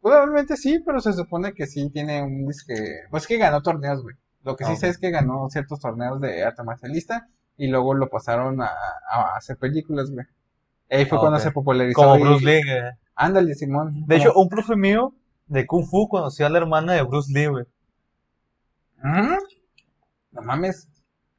[0.00, 2.74] Probablemente sí, pero se supone que sí tiene un disque.
[3.10, 4.16] Pues que ganó torneos, güey.
[4.42, 7.28] Lo que sí Ah, sé es que ganó ciertos torneos de arte marcialista
[7.62, 8.70] y luego lo pasaron a,
[9.10, 10.24] a hacer películas, güey.
[10.90, 12.00] Ahí fue Ah, cuando se popularizó.
[12.00, 12.80] Como y- Bruce Lee, güey.
[13.14, 14.06] Ándale, Simón.
[14.06, 15.14] De hecho, un profe mío
[15.46, 17.64] de Kung Fu conoció a la hermana de Bruce Lee, güey.
[19.04, 19.34] Ujú.
[20.32, 20.88] No mames.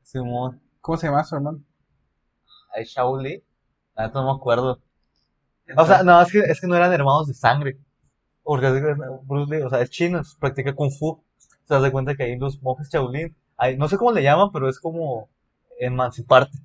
[0.03, 0.61] Simón.
[0.79, 1.59] ¿Cómo se llama su hermano?
[2.75, 3.43] Ay, Shao Lee.
[3.95, 4.79] Ah, no me acuerdo.
[5.75, 7.79] O sea, no, es que, es que no eran hermanos de sangre.
[8.43, 8.67] Porque
[9.23, 11.23] Bruce Lee, o sea, es chino, practica Kung Fu.
[11.65, 14.51] Se das de cuenta que ahí los monjes Shaolin, hay, no sé cómo le llaman,
[14.51, 15.29] pero es como
[15.85, 16.57] emanciparte.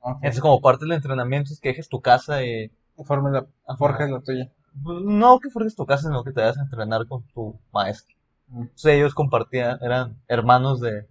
[0.00, 0.18] Ok.
[0.22, 2.70] Es como parte del entrenamiento, es que dejes tu casa y...
[3.04, 3.46] Forma la,
[3.76, 4.50] forja la tuya.
[4.84, 8.14] No que forjes tu casa, sino que te vayas a entrenar con tu maestro.
[8.48, 8.62] Mm.
[8.62, 11.06] Entonces ellos compartían, eran hermanos de,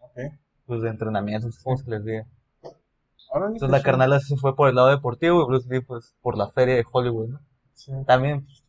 [0.00, 0.32] Ok.
[0.66, 2.26] pues, de entrenamiento, ¿cómo se les diga?
[3.34, 6.38] Entonces qué la carnala se fue por el lado deportivo y Bruce Lee pues por
[6.38, 7.40] la feria de Hollywood, ¿no?
[7.74, 7.92] Sí.
[8.06, 8.64] También, pues,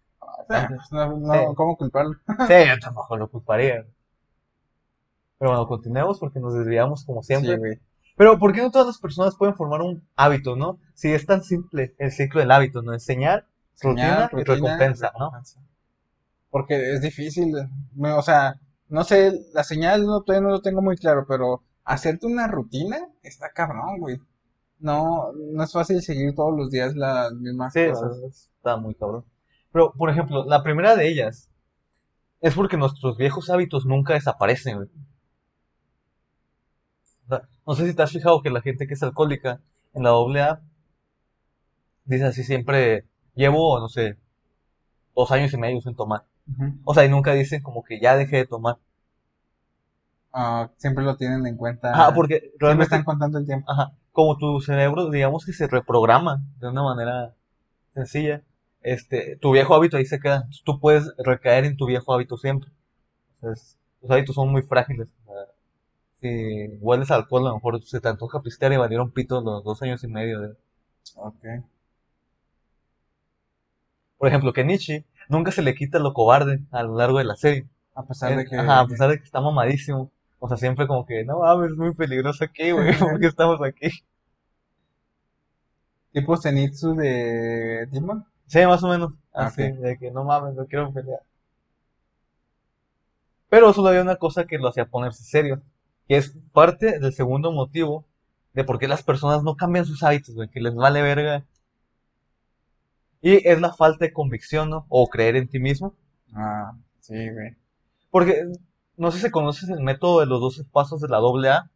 [0.50, 1.40] Ah, pues, no, no, Sí.
[1.56, 2.16] ¿Cómo culparlo?
[2.48, 3.86] sí, yo tampoco lo culparía.
[5.40, 7.54] Pero bueno, continuemos porque nos desviamos como siempre.
[7.54, 7.80] Sí, güey.
[8.18, 10.78] Pero ¿por qué no todas las personas pueden formar un hábito, no?
[10.94, 12.92] Si es tan simple el ciclo del hábito, ¿no?
[12.94, 13.48] Enseñar,
[13.82, 15.28] rutina, y recompensa, ¿no?
[15.28, 15.62] recompensa.
[16.50, 17.56] Porque es difícil.
[17.98, 22.28] O sea, no sé, la señal no, todavía no lo tengo muy claro, pero hacerte
[22.28, 24.20] una rutina está cabrón, güey.
[24.80, 28.50] No, no es fácil seguir todos los días las mismas Sí, cosas.
[28.58, 29.24] está muy cabrón.
[29.72, 31.50] Pero, por ejemplo, la primera de ellas
[32.42, 34.90] es porque nuestros viejos hábitos nunca desaparecen, güey.
[37.66, 39.62] No sé si te has fijado que la gente que es alcohólica
[39.94, 40.62] en la doble A
[42.06, 44.18] dice así siempre, llevo, no sé,
[45.16, 46.24] dos años y medio sin tomar.
[46.84, 48.78] O sea, y nunca dicen como que ya dejé de tomar.
[50.34, 51.92] Ah, siempre lo tienen en cuenta.
[51.94, 53.72] Ah, porque realmente, están contando el tiempo.
[53.72, 57.36] ajá, como tu cerebro, digamos que se reprograma de una manera
[57.94, 58.42] sencilla,
[58.82, 60.48] este, tu viejo hábito ahí se queda.
[60.66, 62.72] Tú puedes recaer en tu viejo hábito siempre.
[63.36, 65.08] Entonces, los hábitos son muy frágiles.
[66.22, 69.64] Si hueles a alcohol, a lo mejor se te antoja pistear y valieron pito los
[69.64, 70.40] dos años y medio.
[70.42, 70.56] De...
[71.16, 71.46] Ok.
[74.20, 77.36] Por ejemplo, que Nietzsche nunca se le quita lo cobarde a lo largo de la
[77.36, 77.68] serie.
[77.96, 78.56] A pesar de Eh, que.
[78.58, 80.12] Ajá, a pesar de que está mamadísimo.
[80.40, 83.60] O sea, siempre como que, no mames, es muy peligroso aquí, güey, ¿por qué estamos
[83.62, 83.90] aquí?
[86.14, 88.24] Tipo Zenitsu de Demon.
[88.46, 89.14] Sí, más o menos.
[89.34, 91.22] Ah, Así, de que no mames, no quiero pelear.
[93.50, 95.62] Pero solo había una cosa que lo hacía ponerse serio,
[96.10, 98.04] que es parte del segundo motivo
[98.54, 101.46] de por qué las personas no cambian sus hábitos, güey, que les vale verga.
[103.22, 104.88] Y es la falta de convicción, ¿no?
[104.90, 105.94] O creer en ti mismo.
[106.34, 107.56] Ah, sí, güey.
[108.10, 108.44] Porque
[108.98, 111.70] no sé si conoces el método de los 12 pasos de la doble A.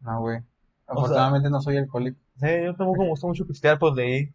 [0.00, 0.42] No, güey.
[0.86, 2.20] Afortunadamente no soy alcohólico.
[2.36, 4.32] Sí, yo tampoco me gusta mucho pistear, pues leí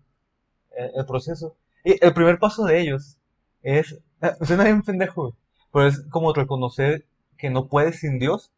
[0.78, 1.56] eh, el proceso.
[1.86, 3.18] Y el primer paso de ellos
[3.62, 5.34] es, eh, suena bien pendejo, güey,
[5.72, 7.06] pero es como reconocer
[7.38, 8.52] que no puedes sin Dios,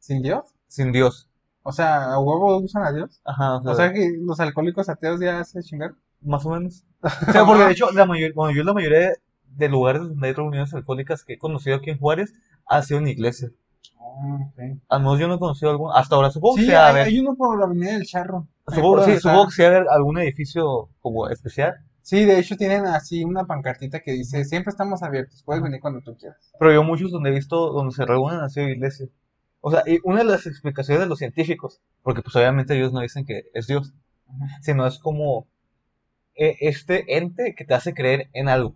[0.00, 0.54] ¿Sin Dios?
[0.66, 1.28] sin Dios.
[1.62, 3.20] O sea, ¿a huevo usan a Dios?
[3.24, 5.98] Ajá, o sea, O sea que los alcohólicos ateos ya se chingaron.
[6.22, 6.84] más o menos.
[7.28, 9.12] O sea, porque de hecho, la mayor, bueno, yo la mayoría
[9.44, 12.32] de, lugares donde hay reuniones alcohólicas que he conocido aquí en Juárez
[12.66, 13.52] ha sido en iglesias.
[13.98, 14.80] Ah, ok.
[14.88, 17.06] Al menos yo no he conocido algún, hasta ahora supongo que Sí, a hay, haber,
[17.08, 18.46] hay uno por la avenida del Charro.
[18.68, 21.74] Supongo, sí, supongo que sí haber algún edificio como especial.
[22.02, 26.00] Sí, de hecho tienen así una pancartita que dice, siempre estamos abiertos, puedes venir cuando
[26.00, 26.52] tú quieras.
[26.58, 29.10] Pero yo muchos donde he visto, donde se reúnen han sido iglesias.
[29.60, 33.00] O sea, y una de las explicaciones de los científicos, porque pues obviamente ellos no
[33.00, 33.92] dicen que es Dios,
[34.62, 35.46] sino es como
[36.34, 38.74] eh, este ente que te hace creer en algo.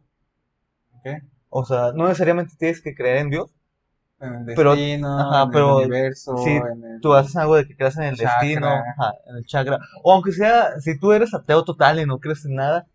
[0.99, 1.23] Ok.
[1.49, 3.55] O sea, no necesariamente tienes que creer en Dios,
[4.21, 7.01] En el Pero- destino, ajá, en pero el universo, sí, en el...
[7.01, 8.39] Tú haces algo de que creas en el Chakra.
[8.41, 9.79] destino, ajá, en el chakra.
[10.03, 12.87] O aunque sea, si tú eres ateo total y no crees en nada,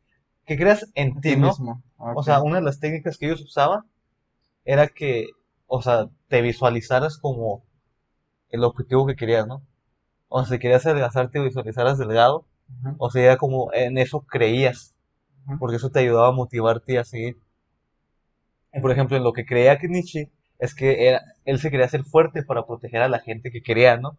[0.46, 1.48] que creas en ti, ti ¿no?
[1.48, 1.84] mismo.
[1.98, 3.82] O sea, una de las técnicas que ellos usaban
[4.66, 5.28] era que,
[5.68, 7.64] o sea, te visualizaras como
[8.50, 9.64] el objetivo que querías, ¿no?
[10.30, 12.46] O si querías adelgazar, te visualizaras delgado.
[12.84, 12.96] Ujú.
[13.00, 14.96] O sea, era como en eso creías,
[15.48, 15.60] Ujú.
[15.60, 17.40] porque eso te ayudaba a motivarte a seguir.
[18.74, 21.86] Y, por ejemplo, en lo que creía que Nietzsche es que era, él se quería
[21.86, 24.18] hacer fuerte para proteger a la gente que quería, ¿no?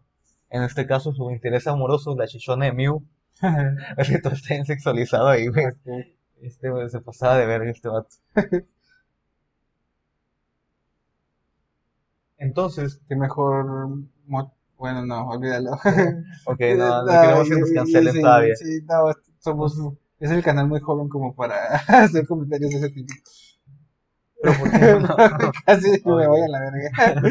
[0.49, 3.03] En este caso, su interés amoroso, la chichona de Mew,
[3.97, 5.65] es que todo está sexualizado ahí, güey.
[5.67, 6.07] Ok.
[6.41, 8.15] Este, güey, se pasaba de verga este vato.
[12.37, 14.01] Entonces, Qué mejor...
[14.77, 15.71] Bueno, no, olvídalo.
[16.45, 18.55] ok, no, no queremos que nos cancelen sí, todavía.
[18.55, 19.77] Sí, no, somos...
[20.19, 21.55] Es el canal muy joven como para
[21.87, 23.13] hacer comentarios de ese tipo.
[24.41, 25.51] Pero, ¿por qué no?
[25.65, 26.27] Casi me Ok.
[26.27, 27.21] voy a la verga.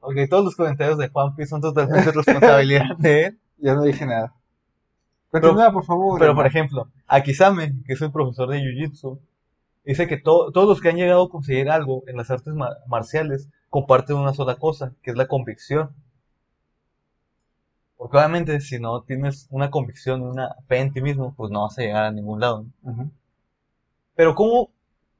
[0.00, 3.38] Ok, todos los comentarios de Juanpi son totalmente responsabilidad de él.
[3.58, 4.32] Yo no dije nada.
[5.30, 6.18] Continúa, por favor.
[6.18, 9.18] Pero, por ejemplo, Akisame, que es el profesor de Jiu-Jitsu,
[9.84, 12.76] dice que to- todos los que han llegado a conseguir algo en las artes ma-
[12.88, 15.90] marciales comparten una sola cosa, que es la convicción.
[18.00, 21.78] Porque obviamente si no tienes una convicción, una fe en ti mismo, pues no vas
[21.78, 22.64] a llegar a ningún lado.
[22.82, 22.90] ¿no?
[22.92, 23.10] Ujú.
[24.14, 24.70] Pero ¿cómo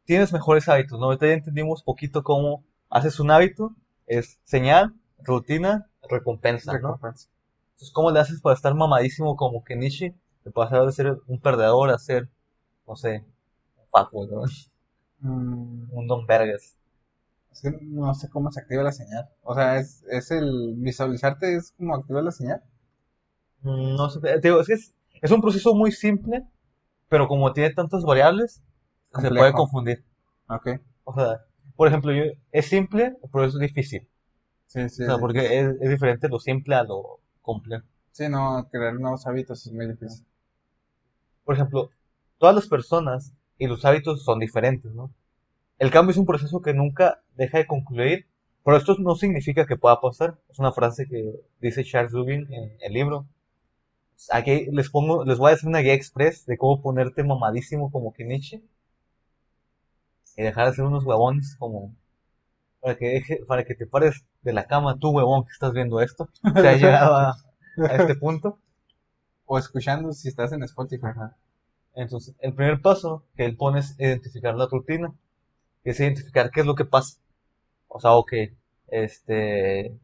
[0.06, 0.98] tienes mejores hábitos?
[0.98, 1.04] ¿no?
[1.04, 6.78] Ahorita ya entendimos poquito cómo haces un hábito, es señal, rutina, recompensa, ¿no?
[6.78, 7.28] Recompensa.
[7.72, 10.14] Entonces, ¿cómo le haces para estar mamadísimo como que Nishi?
[10.42, 12.30] Te pasar de ser un perdedor a ser,
[12.88, 13.26] no sé,
[13.76, 14.42] un fuckboy, ¿no?
[15.20, 16.78] Mm, Un don vergas.
[17.52, 19.28] es que no sé cómo se activa la señal.
[19.42, 22.62] O sea, es, es el visualizarte, es como activar la señal.
[23.62, 26.44] Mm, No sé, te digo, es que es, es un proceso muy simple,
[27.08, 28.62] pero como tiene tantas variables, se
[29.12, 29.36] Complejo.
[29.36, 30.04] puede confundir.
[30.48, 30.68] Ok.
[31.04, 31.44] O sea,
[31.76, 34.08] por ejemplo, yo, es simple, pero es difícil.
[34.66, 35.02] Sí, sí.
[35.02, 37.86] O sea, porque es, es diferente lo simple a lo complejo.
[38.12, 40.24] Sí, no, crear nuevos hábitos es muy difícil.
[41.44, 41.90] Por ejemplo,
[42.38, 45.12] todas las personas y los hábitos son diferentes, ¿no?
[45.78, 48.26] El cambio es un proceso que nunca deja de concluir,
[48.64, 50.38] pero esto no significa que pueda pasar.
[50.50, 53.26] Es una frase que dice Charles Duhigg en el libro.
[54.30, 58.12] Aquí les pongo, les voy a hacer una guía express de cómo ponerte mamadísimo como
[58.12, 58.62] que Nietzsche
[60.36, 61.94] y dejar de ser unos huevones como
[62.80, 66.00] para que deje, para que te pares de la cama, tú huevón que estás viendo
[66.00, 67.36] esto, te has llegado a,
[67.78, 68.58] a este punto.
[69.44, 71.08] O escuchando si estás en Spotify.
[71.94, 75.12] Entonces, el primer paso que él pone es identificar la rutina,
[75.82, 77.18] que es identificar qué es lo que pasa.
[77.88, 78.32] O sea, ok,
[78.88, 79.98] este,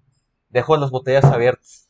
[0.50, 1.88] dejo las botellas abiertas.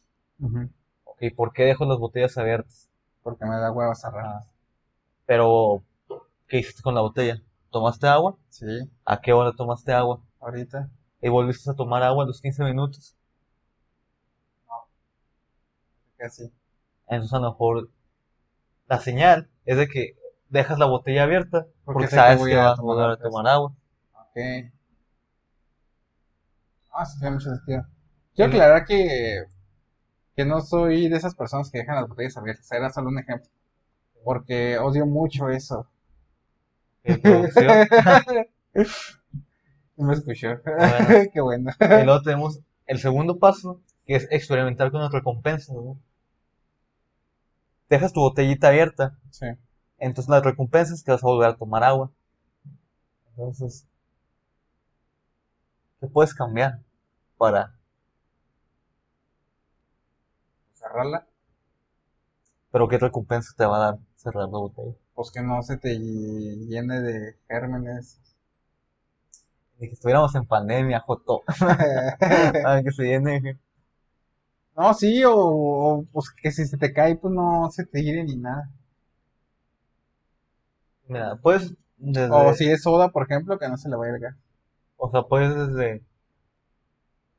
[1.17, 2.91] Ok, ¿por qué dejo las botellas abiertas?
[3.23, 4.25] Porque me da hueva cerrar.
[4.25, 4.41] Ah,
[5.25, 5.83] pero,
[6.49, 7.43] ¿qué hiciste con la botella?
[7.71, 8.37] ¿Tomaste agua?
[8.51, 8.67] Sí,
[9.05, 10.21] ¿A qué hora tomaste agua?
[10.41, 10.91] ahorita.
[11.23, 13.17] ¿Y volviste a tomar agua a los 15 minutos?
[16.19, 16.51] Casi.
[17.09, 17.91] Entonces, a lo mejor,
[18.89, 20.17] la señal es de que
[20.49, 23.73] dejas la botella abierta Porque sabes que a vas a volver a tomar agua.
[24.15, 24.71] Ok.
[26.93, 27.87] Ah, sí, tiene mucho sentido.
[28.35, 29.45] Quiero aclarar que,
[30.37, 32.71] que no soy de esas personas que dejan las botellas abiertas.
[32.71, 33.51] Era solo un ejemplo.
[34.25, 35.89] Porque odio mucho eso.
[37.23, 37.89] Producción.
[39.97, 40.49] No me escuchó.
[40.65, 41.31] Bueno.
[41.33, 41.71] Qué bueno.
[41.81, 45.99] Y luego tenemos el segundo paso, que es experimentar con las recompensas, ¿no?
[47.89, 49.47] Dejas tu botellita abierta, Sí.
[49.99, 52.11] entonces las recompensas que vas a volver a tomar agua.
[53.31, 53.87] Entonces,
[56.01, 56.81] ¿qué puedes cambiar
[57.39, 57.76] para,
[60.87, 61.27] Cerrarla.
[62.71, 64.95] pero qué recompensa te va a dar cerrar la botella?
[65.15, 68.21] Pues que no se te llene de gérmenes.
[69.79, 71.43] Ni que estuviéramos en pandemia, Joto.
[72.65, 73.59] Ay, que se llene.
[74.77, 78.23] No, sí, o, o, pues que si se te cae, pues no se te llene
[78.25, 78.71] ni nada.
[81.09, 84.21] Mira, puedes desde, O si es soda, por ejemplo, que no se le vaya el
[84.21, 84.37] gas.
[84.97, 86.03] o sea, puedes desde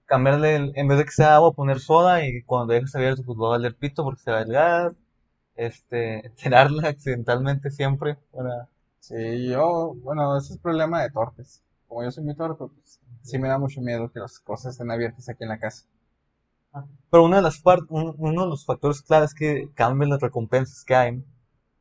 [0.07, 3.39] cambiarle, el- en vez de que sea agua, poner soda y cuando dejes abierto, pues
[3.39, 4.93] va a valer pito porque se va el gas.
[5.55, 8.69] Este, tirarla accidentalmente siempre para...
[8.99, 11.63] Sí, yo, bueno, ese es problema de torpes.
[11.87, 14.91] Como yo soy muy torpe, pues sí me da mucho miedo que las cosas estén
[14.91, 15.85] abiertas aquí en la casa.
[17.09, 20.95] Pero una de las un- uno de los factores claves que cambian las recompensas que
[20.95, 21.23] hay,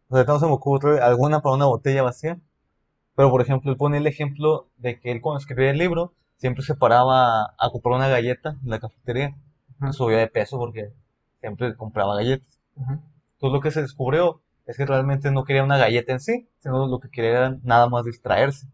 [0.09, 2.41] o sea, no se me ocurre alguna para una botella vacía,
[3.17, 6.63] pero por ejemplo, él pone el ejemplo de que él cuando escribía el libro siempre
[6.63, 9.37] se paraba a, comprar una galleta en la cafetería,
[9.81, 9.93] Ujú.
[9.93, 10.93] subía de peso porque
[11.41, 12.59] siempre compraba galletas.
[12.77, 12.93] Ujú.
[12.93, 16.87] Entonces lo que se descubrió es que realmente no quería una galleta en sí, sino
[16.87, 18.67] lo que quería era nada más distraerse.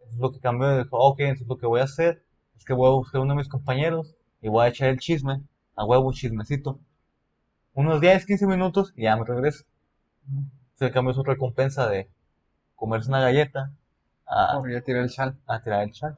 [0.00, 2.22] Eso es lo que cambió, dijo, ok, entonces lo que voy a hacer
[2.56, 4.98] es que voy a buscar a uno de mis compañeros y voy a echar el
[4.98, 5.42] chisme,
[5.76, 6.78] a huevo, chismecito.
[7.72, 9.64] Unos 10, 15 minutos y ya me regreso.
[10.74, 12.10] Se cambia su recompensa de
[12.74, 13.72] comerse una galleta
[14.30, 15.36] a, Por ya tiré el chal.
[15.46, 16.16] a tirar el chat.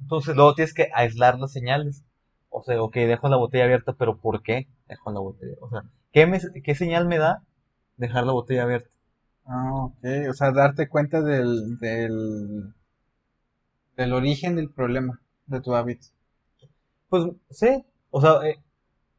[0.00, 2.02] Entonces luego tienes que aislar las señales.
[2.50, 5.54] O sea, ok, dejo la botella abierta, pero ¿por qué dejo la botella?
[5.60, 7.42] O sea, ¿qué, me- qué señal me da
[7.96, 8.88] dejar la botella abierta?
[9.46, 10.04] Ah, ok.
[10.30, 12.74] O sea, darte cuenta del, del,
[13.98, 16.06] del origen del problema de tu hábito.
[17.10, 18.56] Pues sí, o sea, eh,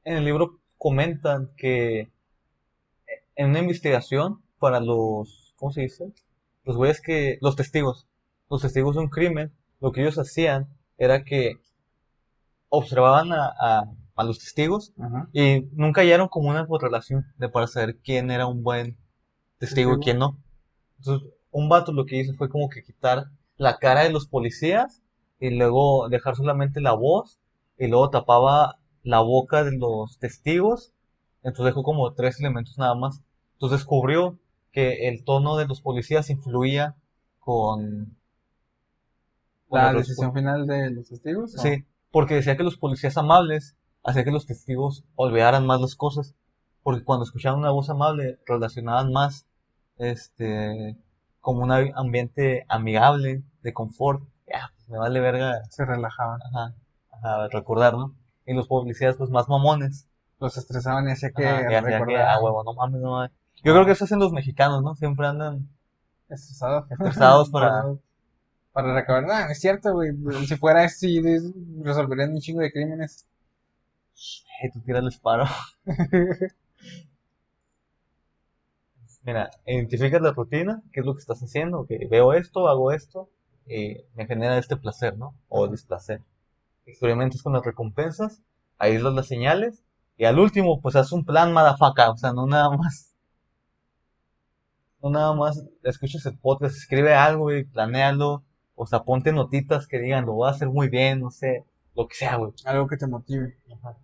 [0.06, 2.10] en el libro comentan que eh,
[3.36, 6.14] en una investigación para los, ¿cómo se dice?
[6.70, 8.08] Los güeyes que, los testigos,
[8.48, 9.52] los testigos de un crimen,
[9.82, 10.68] lo que ellos hacían
[11.00, 11.54] era que
[12.70, 14.94] observaban a, a, a los testigos
[15.34, 19.00] y nunca hallaron como una correlación de para saber quién era un buen
[19.58, 20.00] testigo y Testigo.
[20.00, 20.38] quién no.
[21.00, 25.02] Entonces, un vato lo que hizo fue como que quitar la cara de los policías
[25.40, 27.40] y luego dejar solamente la voz
[27.80, 30.94] y luego tapaba la boca de los testigos.
[31.42, 33.24] Entonces dejó como tres elementos nada más.
[33.54, 34.38] Entonces descubrió
[34.72, 36.96] que el tono de los policías influía
[37.40, 38.18] con,
[39.70, 41.56] con La decisión final de los testigos.
[41.56, 41.62] ¿o?
[41.62, 46.36] Sí, porque decía que los policías amables hacía que los testigos olvidaran más las cosas,
[46.84, 49.46] porque cuando escuchaban una voz amable relacionaban más,
[49.98, 50.96] este,
[51.42, 54.24] como un am- ambiente amigable, de confort.
[54.48, 56.40] Ya, pues me vale verga, Se relajaban.
[56.42, 56.76] ajá,
[57.12, 58.16] ajá, recordar, ¿no?
[58.46, 60.08] Y los policías, pues más mamones,
[60.40, 63.32] Los estresaban y hacía que ajá, y hacían que, ah, huevo, no mames, no mames.
[63.64, 64.96] Yo creo que eso hacen los mexicanos, ¿no?
[64.96, 65.68] Siempre andan
[66.30, 66.90] estresados.
[66.90, 67.96] estresados para,
[68.72, 69.24] Para recabar.
[69.24, 70.12] No, no es cierto, güey.
[70.46, 71.22] Si fuera así,
[71.82, 73.28] resolverían un chingo de crímenes.
[74.62, 75.46] hey, tú tiras el paro.
[79.24, 83.30] Mira, identificas la rutina, qué es lo que estás haciendo, que veo esto, hago esto,
[83.68, 85.36] y me genera este placer, ¿no?
[85.50, 86.24] O displacer.
[86.86, 88.42] Experimentas con las recompensas,
[88.78, 89.84] aíslas las señales,
[90.18, 93.14] y al último, pues haz un plan, madafaca, o sea, no nada más.
[95.02, 98.44] No nada más escuches el podcast, escribe algo y planéalo,
[98.76, 102.08] o sea, ponte notitas que digan, lo voy a hacer muy bien, no sé, lo
[102.08, 102.52] que sea, güey.
[102.66, 103.58] Algo que te motive.
[103.74, 103.98] Ajá.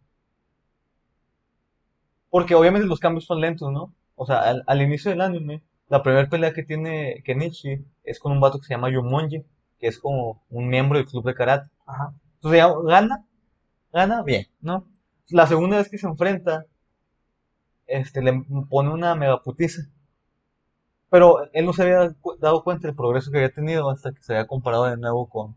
[2.29, 3.93] Porque obviamente los cambios son lentos, ¿no?
[4.15, 8.31] O sea, al, al inicio del anime, la primera pelea que tiene Kenichi es con
[8.31, 9.45] un vato que se llama Yomonji,
[9.79, 11.69] que es como un miembro del club de karate.
[11.85, 12.13] Ajá.
[12.35, 13.25] Entonces ya gana,
[13.93, 14.87] gana bien, ¿no?
[15.29, 16.65] La segunda vez que se enfrenta,
[17.87, 19.83] este, le pone una megaputiza.
[21.15, 24.33] Pero él no se había dado cuenta del progreso que había tenido hasta que se
[24.33, 25.55] había comparado de nuevo con,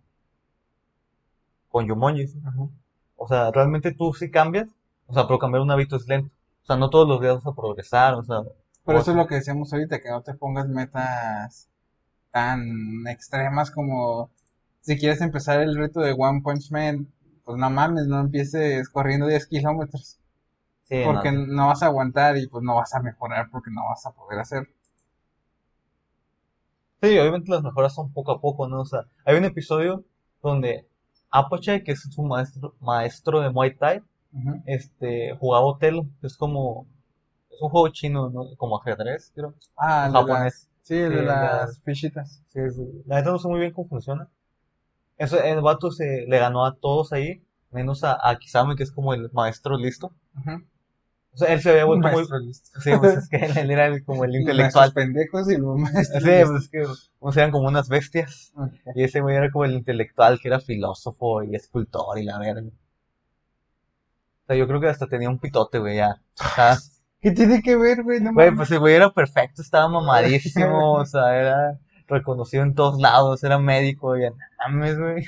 [1.69, 2.27] con Yomonji.
[2.47, 2.69] Ajá.
[3.17, 4.69] O sea, realmente tú sí cambias,
[5.09, 6.31] o sea, pero cambiar un hábito es lento.
[6.63, 8.43] O sea, no todos los días vas a progresar, o sea,
[8.85, 11.69] Por eso es lo que decíamos ahorita, que no te pongas metas
[12.31, 14.31] tan extremas como
[14.81, 17.09] si quieres empezar el reto de One Punch Man,
[17.45, 20.21] pues no mames, no empieces corriendo 10 kilómetros,
[20.85, 21.47] sí, porque no.
[21.49, 24.39] no vas a aguantar y pues no vas a mejorar porque no vas a poder
[24.39, 24.69] hacer.
[27.03, 28.81] Sí, obviamente las mejoras son poco a poco, ¿no?
[28.81, 30.05] O sea, hay un episodio
[30.43, 30.87] donde
[31.31, 34.03] Apachai, que es su maestro, maestro de Muay Thai,
[34.67, 36.87] este, jugaba Otelo, que es como,
[37.51, 38.45] es un juego chino, ¿no?
[38.57, 40.69] Como ajedrez, creo, Ah, japonés.
[40.83, 42.43] sí, el de las fichitas.
[42.49, 44.29] Sí, es- la neta no sé muy bien cómo funciona.
[45.19, 48.93] Eso, el vato se le ganó a todos ahí, menos a, a Kisame, que es
[48.93, 50.13] como el maestro listo.
[51.39, 52.81] O sea, él se vuelto muy, listo.
[52.81, 54.93] Sí, pues es que él era como el intelectual.
[54.93, 56.85] pendejos y los maestros Sí, pues es que
[57.21, 58.53] unos eran como unas bestias.
[58.97, 62.63] Y ese güey era como el intelectual, que era filósofo y escultor y la verga.
[62.63, 62.73] O
[64.49, 66.21] sea, yo creo que hasta tenía un pitote, güey, ya.
[67.21, 68.21] ¿Qué tiene que ver, güey?
[68.21, 73.01] No Güey, pues el güey era perfecto, estaba mamadísimo, o sea, era reconocido en todos
[73.01, 75.25] lados, era médico, y no mames, güey.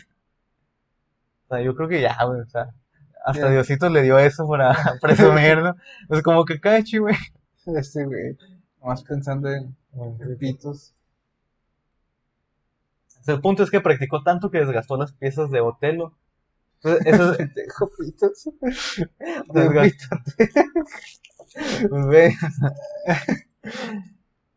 [1.46, 2.74] O sea, yo creo que ya, güey, o sea,
[3.24, 3.50] hasta Ya.
[3.50, 5.76] Diosito le dio eso para presumirlo.
[6.08, 7.16] Es como que cachi, güey.
[7.66, 8.36] Este, güey.
[8.80, 10.94] Nomás pensando en en pitos.
[13.26, 16.14] El punto es que practicó tanto que desgastó las piezas de Otelo.
[16.82, 18.48] Entonces, eso es, Pendejo, pitos.
[21.90, 22.34] Pues,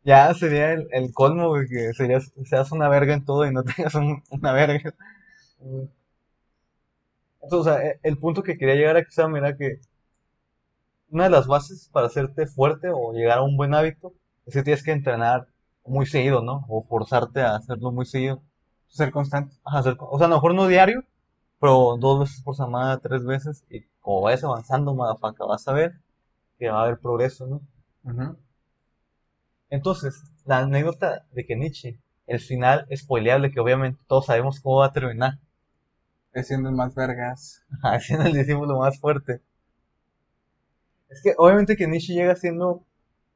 [0.04, 3.64] ya sería el, el colmo, güey, que serías, seas una verga en todo y no
[3.64, 4.94] tengas un- una verga.
[7.44, 9.80] Entonces, o sea, e- el punto que quería llegar a Kisame era que
[11.10, 14.14] una de las bases para hacerte fuerte o llegar a un buen hábito
[14.46, 15.48] es que tienes que entrenar
[15.86, 16.66] muy seguido, ¿no?
[16.68, 18.42] O forzarte a hacerlo muy seguido.
[18.90, 19.56] Ser constante.
[19.64, 21.04] Ajá, o sea, a lo mejor no diario,
[21.60, 25.94] pero dos veces por semana, tres veces, y como vayas avanzando, motherfucker, vas a ver
[26.60, 27.62] que va a haber progreso, ¿no?
[29.70, 34.94] Entonces, la anécdota de Kenichi, el final spoileable, que obviamente todos sabemos cómo va a
[34.94, 35.34] terminar.
[36.34, 37.64] Es siendo el más vergas.
[37.84, 39.42] haciendo el discípulo más fuerte.
[41.10, 42.84] Es que obviamente que Nishi llega siendo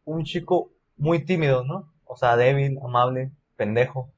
[0.03, 1.93] un chico muy tímido, ¿no?
[2.05, 4.11] O sea, débil, amable, pendejo.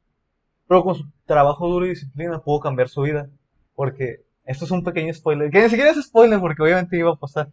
[0.68, 3.30] Pero con su trabajo duro y disciplina pudo cambiar su vida.
[3.76, 5.52] Porque esto es un pequeño spoiler.
[5.52, 7.52] Que ni siquiera es spoiler porque obviamente iba a pasar.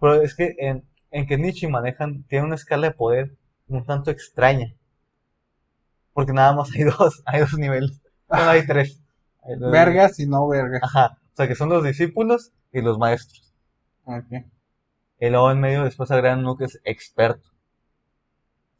[0.00, 3.36] Pero es que en, en Kenichi manejan, tiene una escala de poder
[3.68, 4.74] un tanto extraña.
[6.12, 8.00] Porque nada más hay dos, hay dos niveles.
[8.28, 9.02] Bueno, hay tres.
[9.58, 10.82] Vergas y no vergas.
[10.82, 11.18] Ajá.
[11.32, 13.54] O sea que son los discípulos y los maestros.
[14.04, 14.44] Ok.
[15.20, 17.48] Y luego en medio después agregan uno que es experto.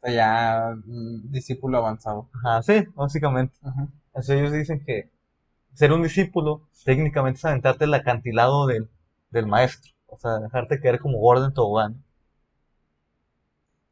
[0.01, 2.29] O sea, ya mm, discípulo avanzado.
[2.33, 3.55] Ajá, sí, básicamente.
[3.61, 3.89] Ujú.
[4.07, 5.09] Entonces ellos dicen que
[5.73, 8.89] ser un discípulo técnicamente es aventarte el acantilado del,
[9.31, 9.91] del maestro.
[10.07, 12.03] O sea, dejarte caer como gordo en tobogán.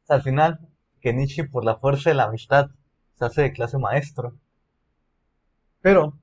[0.04, 0.60] O sea, al final,
[1.00, 2.70] Kenichi por la fuerza de la amistad
[3.14, 4.34] se hace de clase maestro.
[5.80, 6.18] Pero,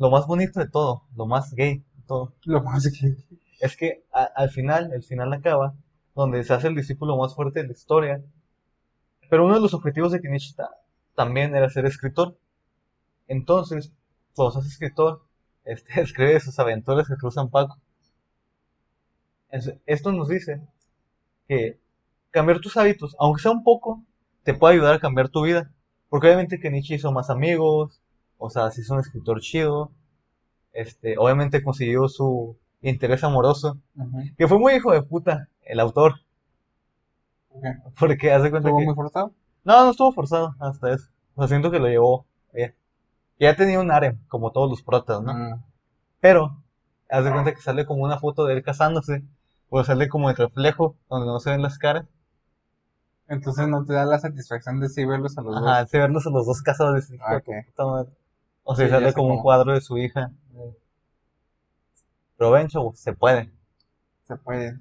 [0.00, 3.14] lo más bonito de todo, lo más gay de todo, Lo más que.
[3.60, 5.74] es que a- al final, el final acaba
[6.16, 8.20] donde se hace el discípulo más fuerte de la historia.
[9.30, 10.76] Pero uno de los objetivos de Kenichi ta-
[11.14, 12.36] también era ser escritor.
[13.28, 13.92] Entonces,
[14.34, 15.26] cuando se hace escritor,
[15.64, 17.78] este, escribe sus aventuras que cruzan Paco.
[19.50, 20.62] Es- Esto nos dice
[21.48, 21.80] que
[22.30, 24.04] cambiar tus hábitos, aunque sea un poco,
[24.44, 25.72] te puede ayudar a cambiar tu vida.
[26.10, 28.00] Porque obviamente Kenichi hizo más amigos,
[28.40, 29.92] o sea, se hizo un escritor chido,
[30.72, 33.78] este, obviamente consiguió su interés amoroso,
[34.36, 36.14] que fue muy hijo de puta, el autor,
[37.50, 37.64] Ok.
[37.98, 38.86] porque hace cuenta ¿Estuvo que...
[38.86, 39.32] muy forzado?
[39.64, 41.08] No, no estuvo forzado hasta eso.
[41.34, 42.26] O sea, siento que lo llevó.
[43.38, 45.32] Ya tenía un harem, como todos los protas, ¿no?
[45.32, 45.62] Mm.
[46.20, 46.62] Pero,
[47.08, 49.22] haz de cuenta que sale como una foto de él casándose,
[49.70, 52.06] o sale como el reflejo, donde no se ven las caras.
[53.28, 55.90] Entonces no te da la satisfacción de sí verlos a los Ajá, dos.
[55.90, 57.08] se verlos a los dos casados.
[57.08, 57.44] de Ok.
[57.44, 58.10] tu puta madre.
[58.70, 60.30] O sea, Sí, sale como un cuadro de su hija.
[62.36, 63.50] Pero ven, chavo, se puede.
[64.22, 64.78] Se puede.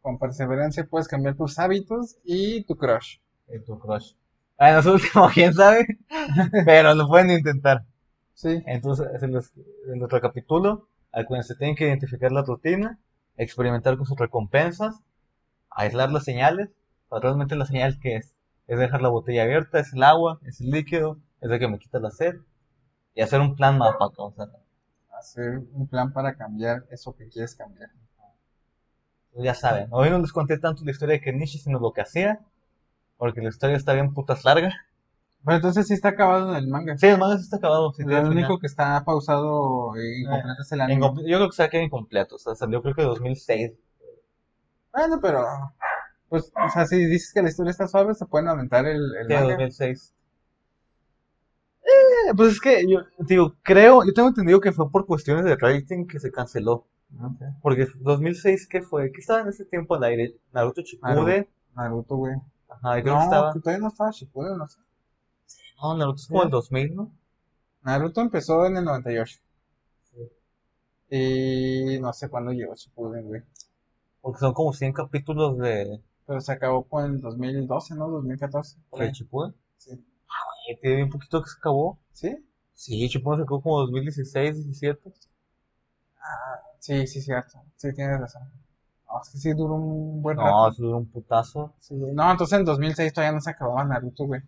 [0.00, 3.18] Con perseverancia puedes cambiar tus hábitos y tu crush.
[3.52, 4.14] Y tu crush.
[4.56, 5.86] Ah, no es último, quién sabe.
[6.64, 7.84] Pero lo pueden intentar.
[8.32, 8.62] Sí.
[8.64, 10.88] Entonces, se los, se los recapitulo.
[11.12, 12.98] Acuérdense, tienen que identificar la rutina,
[13.36, 15.02] experimentar con sus recompensas,
[15.68, 16.70] aislar las señales.
[17.10, 18.34] Realmente la señal que es,
[18.68, 21.78] es dejar la botella abierta, es el agua, es el líquido, es el que me
[21.78, 22.36] quita la sed.
[23.18, 24.46] Y hacer un plan o sea,
[25.18, 27.90] Hacer un plan para cambiar eso que quieres cambiar.
[29.32, 29.88] pues ya saben.
[29.90, 32.38] Hoy no les conté tanto la historia de Kenichi, sino lo que hacía,
[33.16, 34.72] porque la historia está bien putas larga.
[35.44, 36.96] Pero entonces sí está acabado en el manga.
[36.96, 37.92] Sí, el manga sí está acabado.
[37.92, 38.28] sí, Lo final.
[38.30, 41.00] único que está pausado e incompleto es el anime.
[41.26, 43.72] Yo creo que se queda incompleto, o sea, salió creo que en 2006.
[44.92, 45.44] Bueno, pero.
[46.28, 49.26] Pues, o sea, si dices que la historia está suave, se pueden aventar el, el
[49.26, 49.48] Sí, manga.
[49.54, 50.14] 2006.
[52.36, 56.06] Pues es que yo digo, creo, yo tengo entendido que fue por cuestiones de rating
[56.06, 56.86] que se canceló.
[57.20, 57.40] Ok.
[57.62, 59.10] Porque 2006, ¿qué fue?
[59.12, 60.36] ¿Qué estaba en ese tiempo al aire?
[60.52, 61.48] Naruto Shippuden.
[61.74, 62.34] Naruto, güey.
[62.68, 63.52] Ajá, y creo No, que estaba.
[63.52, 64.78] que todavía no estaba Shippuden, no sé.
[65.82, 67.12] No, Naruto es como el 2000, ¿no?
[67.82, 69.38] Naruto empezó en el 98.
[70.02, 70.18] Sí.
[71.10, 73.42] Y no sé cuándo llegó Shippuden, güey.
[74.20, 78.08] Porque son como 100 capítulos de, Pero se acabó con el 2012, ¿no?
[78.08, 78.76] 2014.
[78.90, 79.12] por de.
[79.12, 79.54] Shippuden.
[79.78, 80.04] Sí.
[80.68, 81.98] Y tiene bien poquito que se acabó.
[82.12, 82.36] ¿Sí?
[82.74, 85.12] Sí, Shippuden se acabó como 2016, 17.
[86.78, 87.60] Sí, sí, cierto.
[87.76, 88.42] Sí, tienes razón.
[89.08, 90.68] No, es que sí duró un buen No, rato.
[90.68, 91.74] eso duró un putazo.
[91.80, 94.42] Sí, no, entonces en 2006 todavía no se acababa Naruto, güey.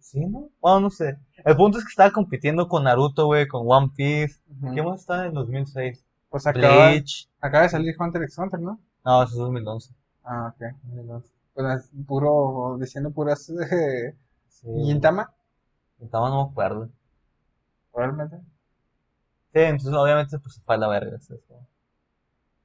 [0.00, 0.48] ¿Sí, no?
[0.60, 1.18] Bueno, no sé.
[1.44, 4.40] El punto es que estaba compitiendo con Naruto, güey, con One Piece.
[4.62, 4.74] Ujú.
[4.74, 6.04] ¿Qué más estaba en 2006?
[6.30, 7.28] Pues acaba, Bleach.
[7.40, 8.80] acaba de salir Hunter x Hunter, ¿no?
[9.04, 9.94] No, eso es 2011.
[10.24, 10.74] Ah, ok.
[10.84, 11.28] 2012.
[11.54, 14.14] Pues es puro, diciendo puras eh,
[14.62, 14.68] Sí.
[14.84, 15.32] Gintama,
[15.98, 16.88] Gintama no me acuerdo.
[17.92, 18.36] probablemente.
[19.52, 21.16] Sí, entonces obviamente pues se fue a la verga.
[21.16, 21.34] eso.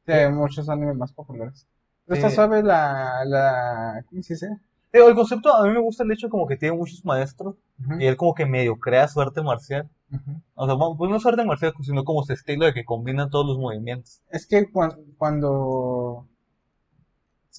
[0.06, 1.66] Sí, hay muchos animes más populares.
[2.06, 2.26] Pero Sí.
[2.26, 4.50] está suave la, la, ¿cómo se dice?
[4.92, 7.56] Digo, el concepto, a mí me gusta el hecho como que tiene muchos maestros
[8.00, 9.90] y él como que medio crea su arte marcial.
[10.54, 13.30] O sea, bueno, pues no su arte marcial, sino como su estilo de que combina
[13.30, 14.22] todos los movimientos.
[14.30, 16.28] Es que cuan- cuando,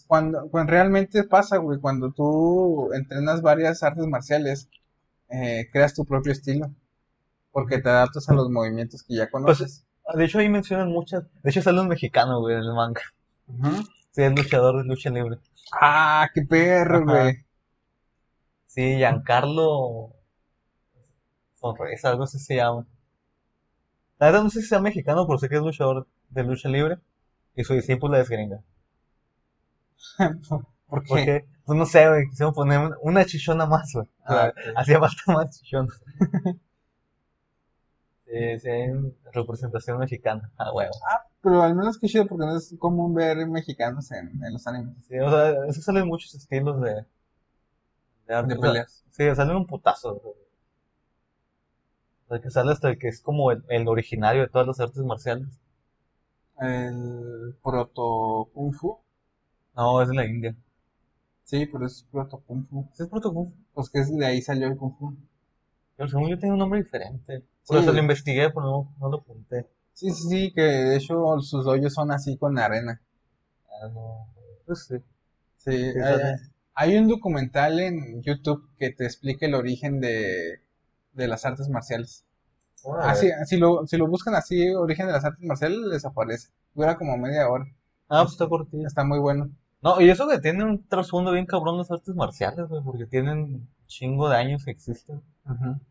[0.06, 4.68] cuando, cuando realmente pasa, güey, cuando tú entrenas varias artes marciales,
[5.28, 6.70] eh, creas tu propio estilo.
[7.52, 9.86] Porque te adaptas a los movimientos que ya conoces.
[10.12, 13.00] De hecho ahí mencionan muchas, de hecho sale un mexicano, güey, en el manga.
[13.46, 13.82] Ujú.
[14.10, 15.38] Sí, es luchador de lucha libre.
[15.72, 17.44] Ah, qué perro, güey.
[18.66, 20.12] Sí, Giancarlo
[21.54, 22.86] Sonrisa, algo así se llama.
[24.18, 26.98] La verdad no sé si sea mexicano, pero sé que es luchador de lucha libre
[27.56, 28.62] y su discípula es gringa.
[30.88, 31.08] ¿Por qué?
[31.08, 34.06] Porque, pues no sé, güey, quisieron poner un- una chichona más, güey.
[34.26, 36.00] Ah, hacía falta más chichonas.
[38.26, 38.68] Sí, Eh, sí,
[39.32, 40.50] representación mexicana.
[40.58, 40.92] Ah, huevo.
[41.42, 44.96] Pero al menos que chido porque no es común ver mexicanos en, en los animes.
[45.08, 47.04] Sí, o sea, es que salen muchos estilos de,
[48.26, 48.54] de arte.
[48.54, 49.04] De o sea, peleas.
[49.10, 50.20] Sí, salen un putazo.
[52.26, 54.78] O sea, que sale hasta el que es como el, el originario de todas las
[54.78, 55.58] artes marciales.
[56.68, 58.08] El proto
[58.52, 58.98] kung fu.
[59.76, 60.54] No, es de la India.
[61.44, 62.88] Sí, pero es proto kung fu.
[62.94, 63.56] ¿Sí es proto kung fu?
[63.74, 65.14] Pues que es de ahí salió el kung fu.
[65.96, 67.44] Pero según yo tenía un nombre diferente.
[67.66, 69.68] Por eso lo investigué, pero no, no lo apunté.
[69.92, 73.00] Sí, sí, sí, que de hecho sus hoyos son así con arena.
[73.68, 74.26] Ah, no.
[74.66, 74.96] Pues sí.
[75.56, 76.36] Sí, hay, sale.
[76.74, 80.60] hay un documental en YouTube que te explica el origen de,
[81.12, 82.24] de las artes marciales.
[82.82, 83.10] Órale.
[83.10, 86.48] Así, si lo, si lo buscan así, origen de las artes marciales, les aparece.
[86.74, 87.64] Dura como media hora.
[88.08, 88.86] Ah, pues está cortito.
[88.86, 89.50] Está muy bueno.
[89.84, 93.68] No, y eso que tiene un trasfondo bien cabrón las artes marciales, güey, porque tienen
[93.86, 95.20] chingo de años que existen.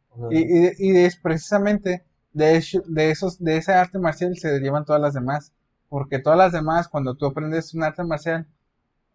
[0.10, 4.36] O sea, Y, y, y es precisamente de, hecho- de, esos, de esa arte marcial
[4.38, 5.54] se derivan todas las demás.
[5.90, 8.48] Porque todas las demás, cuando tú aprendes un arte marcial,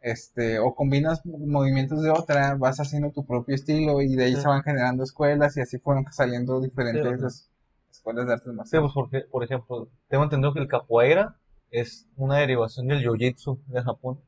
[0.01, 4.43] este, o combinas movimientos de otra, vas haciendo tu propio estilo y de ahí Sí.
[4.43, 7.51] se van generando escuelas y así fueron saliendo diferentes Sí,
[7.91, 8.93] escuelas de artes Sí, marciales.
[8.93, 11.37] pues porque, por ejemplo, tengo entendido que el capoeira
[11.73, 14.21] es una derivación del jiu-jitsu de Japón.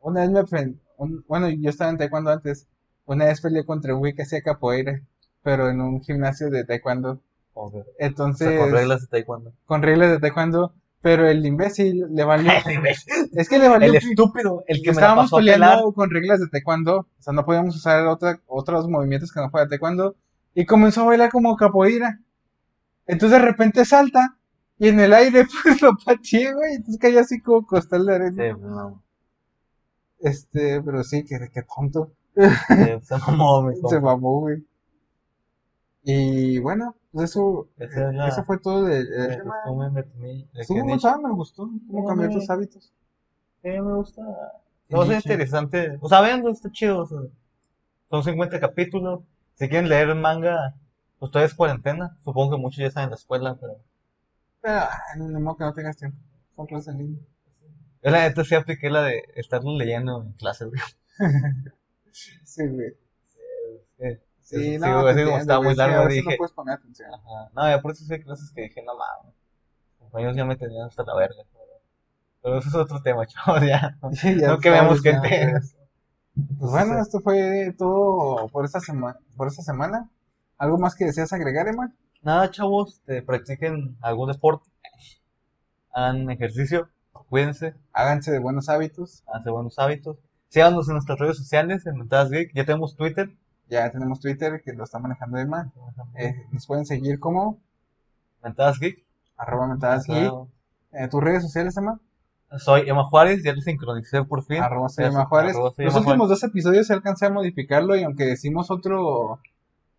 [0.00, 0.78] Una vez me aprendí,
[1.26, 2.66] bueno, yo estaba en taekwondo antes,
[3.06, 5.00] una vez peleé contra un güey que hacía capoeira,
[5.42, 7.20] pero en un gimnasio de taekwondo.
[7.54, 9.52] O sea, Entonces, con reglas de taekwondo.
[9.66, 13.12] con reglas de taekwondo, pero el imbécil le valió, El imbécil.
[13.32, 16.10] es que le valió El estúpido, el que me la Estábamos pasó a peleando con
[16.10, 20.16] reglas de taekwondo, o sea, no podíamos usar otra, otros movimientos que no fuera taekwondo,
[20.54, 22.20] y comenzó a bailar como capoeira.
[23.06, 24.36] Entonces de repente salta,
[24.78, 28.44] y en el aire pues lo pateé, güey, entonces cayó así como costal de arena.
[28.54, 29.02] Sí, no.
[30.20, 32.12] Este, pero sí, que, que tonto,
[33.02, 34.64] se mamó, mi se mamó, güey.
[36.02, 40.60] Y bueno, pues eso, es la- eso fue todo de, de- El resumen de de
[40.60, 40.84] Estuvo
[41.18, 42.30] me gustó, cómo güey.
[42.30, 42.92] tus hábitos.
[43.62, 44.22] Sí, me gusta.
[44.88, 45.98] No, es interesante.
[46.00, 47.00] O sea, veanlo, está chido.
[47.02, 47.18] o sea,
[48.10, 49.20] son 50 capítulos.
[49.56, 50.74] Si quieren leer el manga,
[51.18, 52.16] pues todavía es cuarentena.
[52.24, 53.76] Supongo que muchos ya están en la escuela, pero.
[54.62, 54.86] Pero,
[55.18, 56.18] no, modo que no tengas tiempo,
[56.56, 57.20] son clases en línea.
[58.02, 60.80] Yo la neta sí apliqué la de estarlo leyendo en clase, güey.
[62.44, 62.90] Sí, güey.
[63.98, 66.30] Sí, Sí, Sí, no, güey, te así como estaba güey, muy sí, largo, veces dije.
[66.30, 67.10] no puedes poner atención.
[67.14, 67.50] Ajá.
[67.54, 69.34] No, ya por eso sí hay clases que dije, no mames.
[69.98, 71.42] Compañeros ya me tenían hasta la verga.
[72.42, 73.98] Pero eso es otro tema, chavos, ya.
[74.12, 75.28] Sí, ya No quememos gente.
[75.52, 75.74] pues.
[76.60, 77.00] Pues bueno, Sí.
[77.02, 80.08] esto fue todo por esta semana, por esta semana.
[80.56, 81.92] ¿Algo más que deseas agregar, Emma?
[82.22, 84.70] Nada, chavos, te practiquen algún deporte.
[85.92, 86.88] Hagan ejercicio.
[87.28, 87.74] Cuídense.
[87.92, 89.22] Háganse de buenos hábitos.
[89.26, 90.16] Hagan buenos hábitos.
[90.48, 92.52] Síganos en nuestras redes sociales, en Mentadas Geek.
[92.54, 93.30] Ya tenemos Twitter.
[93.68, 95.70] Ya tenemos Twitter que lo está manejando Emma.
[96.14, 97.58] Eh, nos pueden seguir como
[98.42, 99.04] Mentadas Geek.
[99.36, 100.32] arroba mentadas geek.
[100.92, 102.00] Eh, tus redes sociales, Emma.
[102.56, 104.62] Soy Emma Juárez, ya lo sincronicé por fin.
[104.62, 105.54] Arroba soy Emma Juárez.
[105.54, 109.38] arroba soy Los Emma últimos dos episodios se alcancé a modificarlo y aunque decimos otro,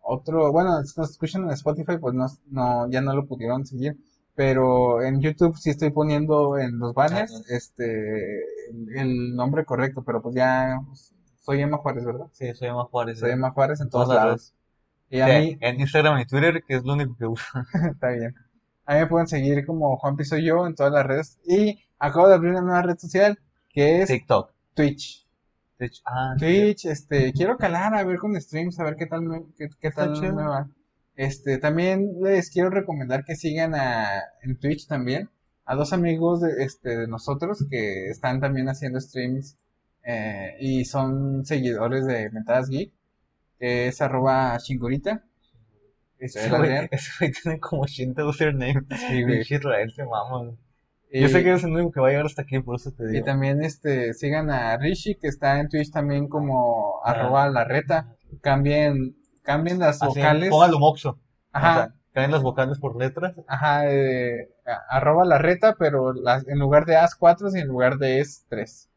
[0.00, 3.96] otro, bueno, si nos escuchan en Spotify, pues no, no, ya no lo pudieron seguir.
[4.34, 8.38] Pero en YouTube sí estoy poniendo en los banners este
[8.70, 12.26] el, el nombre correcto, pero pues ya pues, soy Emma Juárez, ¿verdad?
[12.32, 13.18] Sí, soy Emma Juárez.
[13.18, 14.54] Soy Emma Juárez en Todas todos las lados.
[15.10, 17.44] Y a Sí, mí, En Instagram y Twitter, que es lo único que uso.
[17.92, 18.34] está bien.
[18.86, 21.38] A mí me pueden seguir como Juan Piso Yo en todas las redes.
[21.44, 24.52] Y acabo de abrir una nueva red social que es TikTok.
[24.74, 25.26] Twitch.
[25.78, 26.02] Twitch.
[26.04, 26.44] Ah, sí.
[26.44, 29.44] Twitch, este, quiero calar a ver con streams, a ver qué tal me,
[29.80, 30.68] qué, tal me va.
[31.22, 35.28] Este, también les quiero recomendar que sigan a, en Twitch también
[35.66, 39.58] a dos amigos de, este, de nosotros que están también haciendo streams
[40.02, 42.90] eh, y son seguidores de Mentadas Geek,
[43.58, 45.22] que es arroba chingurita.
[46.18, 46.88] Ese güey
[47.42, 48.84] tiene como 80 usernames.
[49.08, 49.40] Sí, güey.
[49.42, 50.52] Israel, te mama.
[51.12, 52.92] Y- Yo sé que eres el único que va a llegar hasta aquí, por eso
[52.92, 53.26] te Y digo.
[53.26, 57.10] también este, sigan a Rishi, que está en Twitch también como Ah.
[57.10, 58.16] arroba la reta.
[58.40, 60.50] Cambien, cambien las Así, vocales.
[60.50, 61.18] Póngalo moxo.
[61.52, 61.70] Ajá.
[61.70, 63.34] O sea, caen las vocales por letras.
[63.46, 67.68] Ajá, eh, a- arroba la reta, pero las- en lugar de as 4 y en
[67.68, 68.88] lugar de es 3.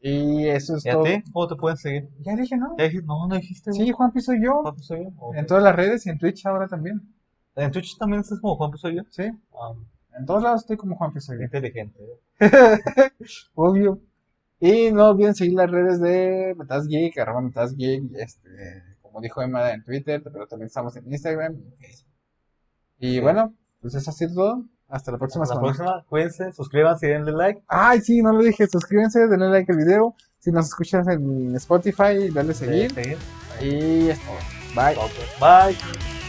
[0.00, 1.04] Y eso es ¿Y a todo.
[1.04, 1.22] ti?
[1.32, 2.08] ¿Cómo te pueden seguir?
[2.20, 2.74] Ya dije, ¿no?
[2.76, 3.72] Ya no, no dijiste.
[3.72, 4.62] Sí, Juan Piso yo.
[4.62, 5.10] Juan Piso yo.
[5.34, 7.00] En todas las redes y en Twitch ahora también.
[7.54, 9.02] En Twitch también estás como Juan Piso yo.
[9.10, 9.74] Sí, Ah,
[10.18, 11.42] en todos lados estoy como Juan Piso yo.
[11.42, 12.00] inteligente.
[12.40, 12.50] ¿eh?
[13.54, 14.00] Obvio.
[14.58, 18.82] Y no olviden seguir las redes de Metas Geek, arroba Metas Geek, este,
[19.12, 22.08] como dijo Emma en Twitter, pero también estamos en Instagram y en Facebook.
[22.98, 23.20] Y Sí.
[23.20, 24.64] bueno, pues eso ha sido todo.
[24.88, 25.76] Hasta la próxima Hasta la semana.
[25.76, 26.04] próxima.
[26.08, 27.62] Cuídense, suscríbanse y denle like.
[27.68, 28.66] Ay, sí, no lo dije.
[28.66, 30.14] Suscríbanse, denle like al video.
[30.38, 32.92] Si nos escuchas en Spotify, dale seguir.
[32.92, 33.18] Seguir.
[33.60, 34.36] Y es todo.
[34.74, 34.96] Bye.
[35.40, 36.21] Bye.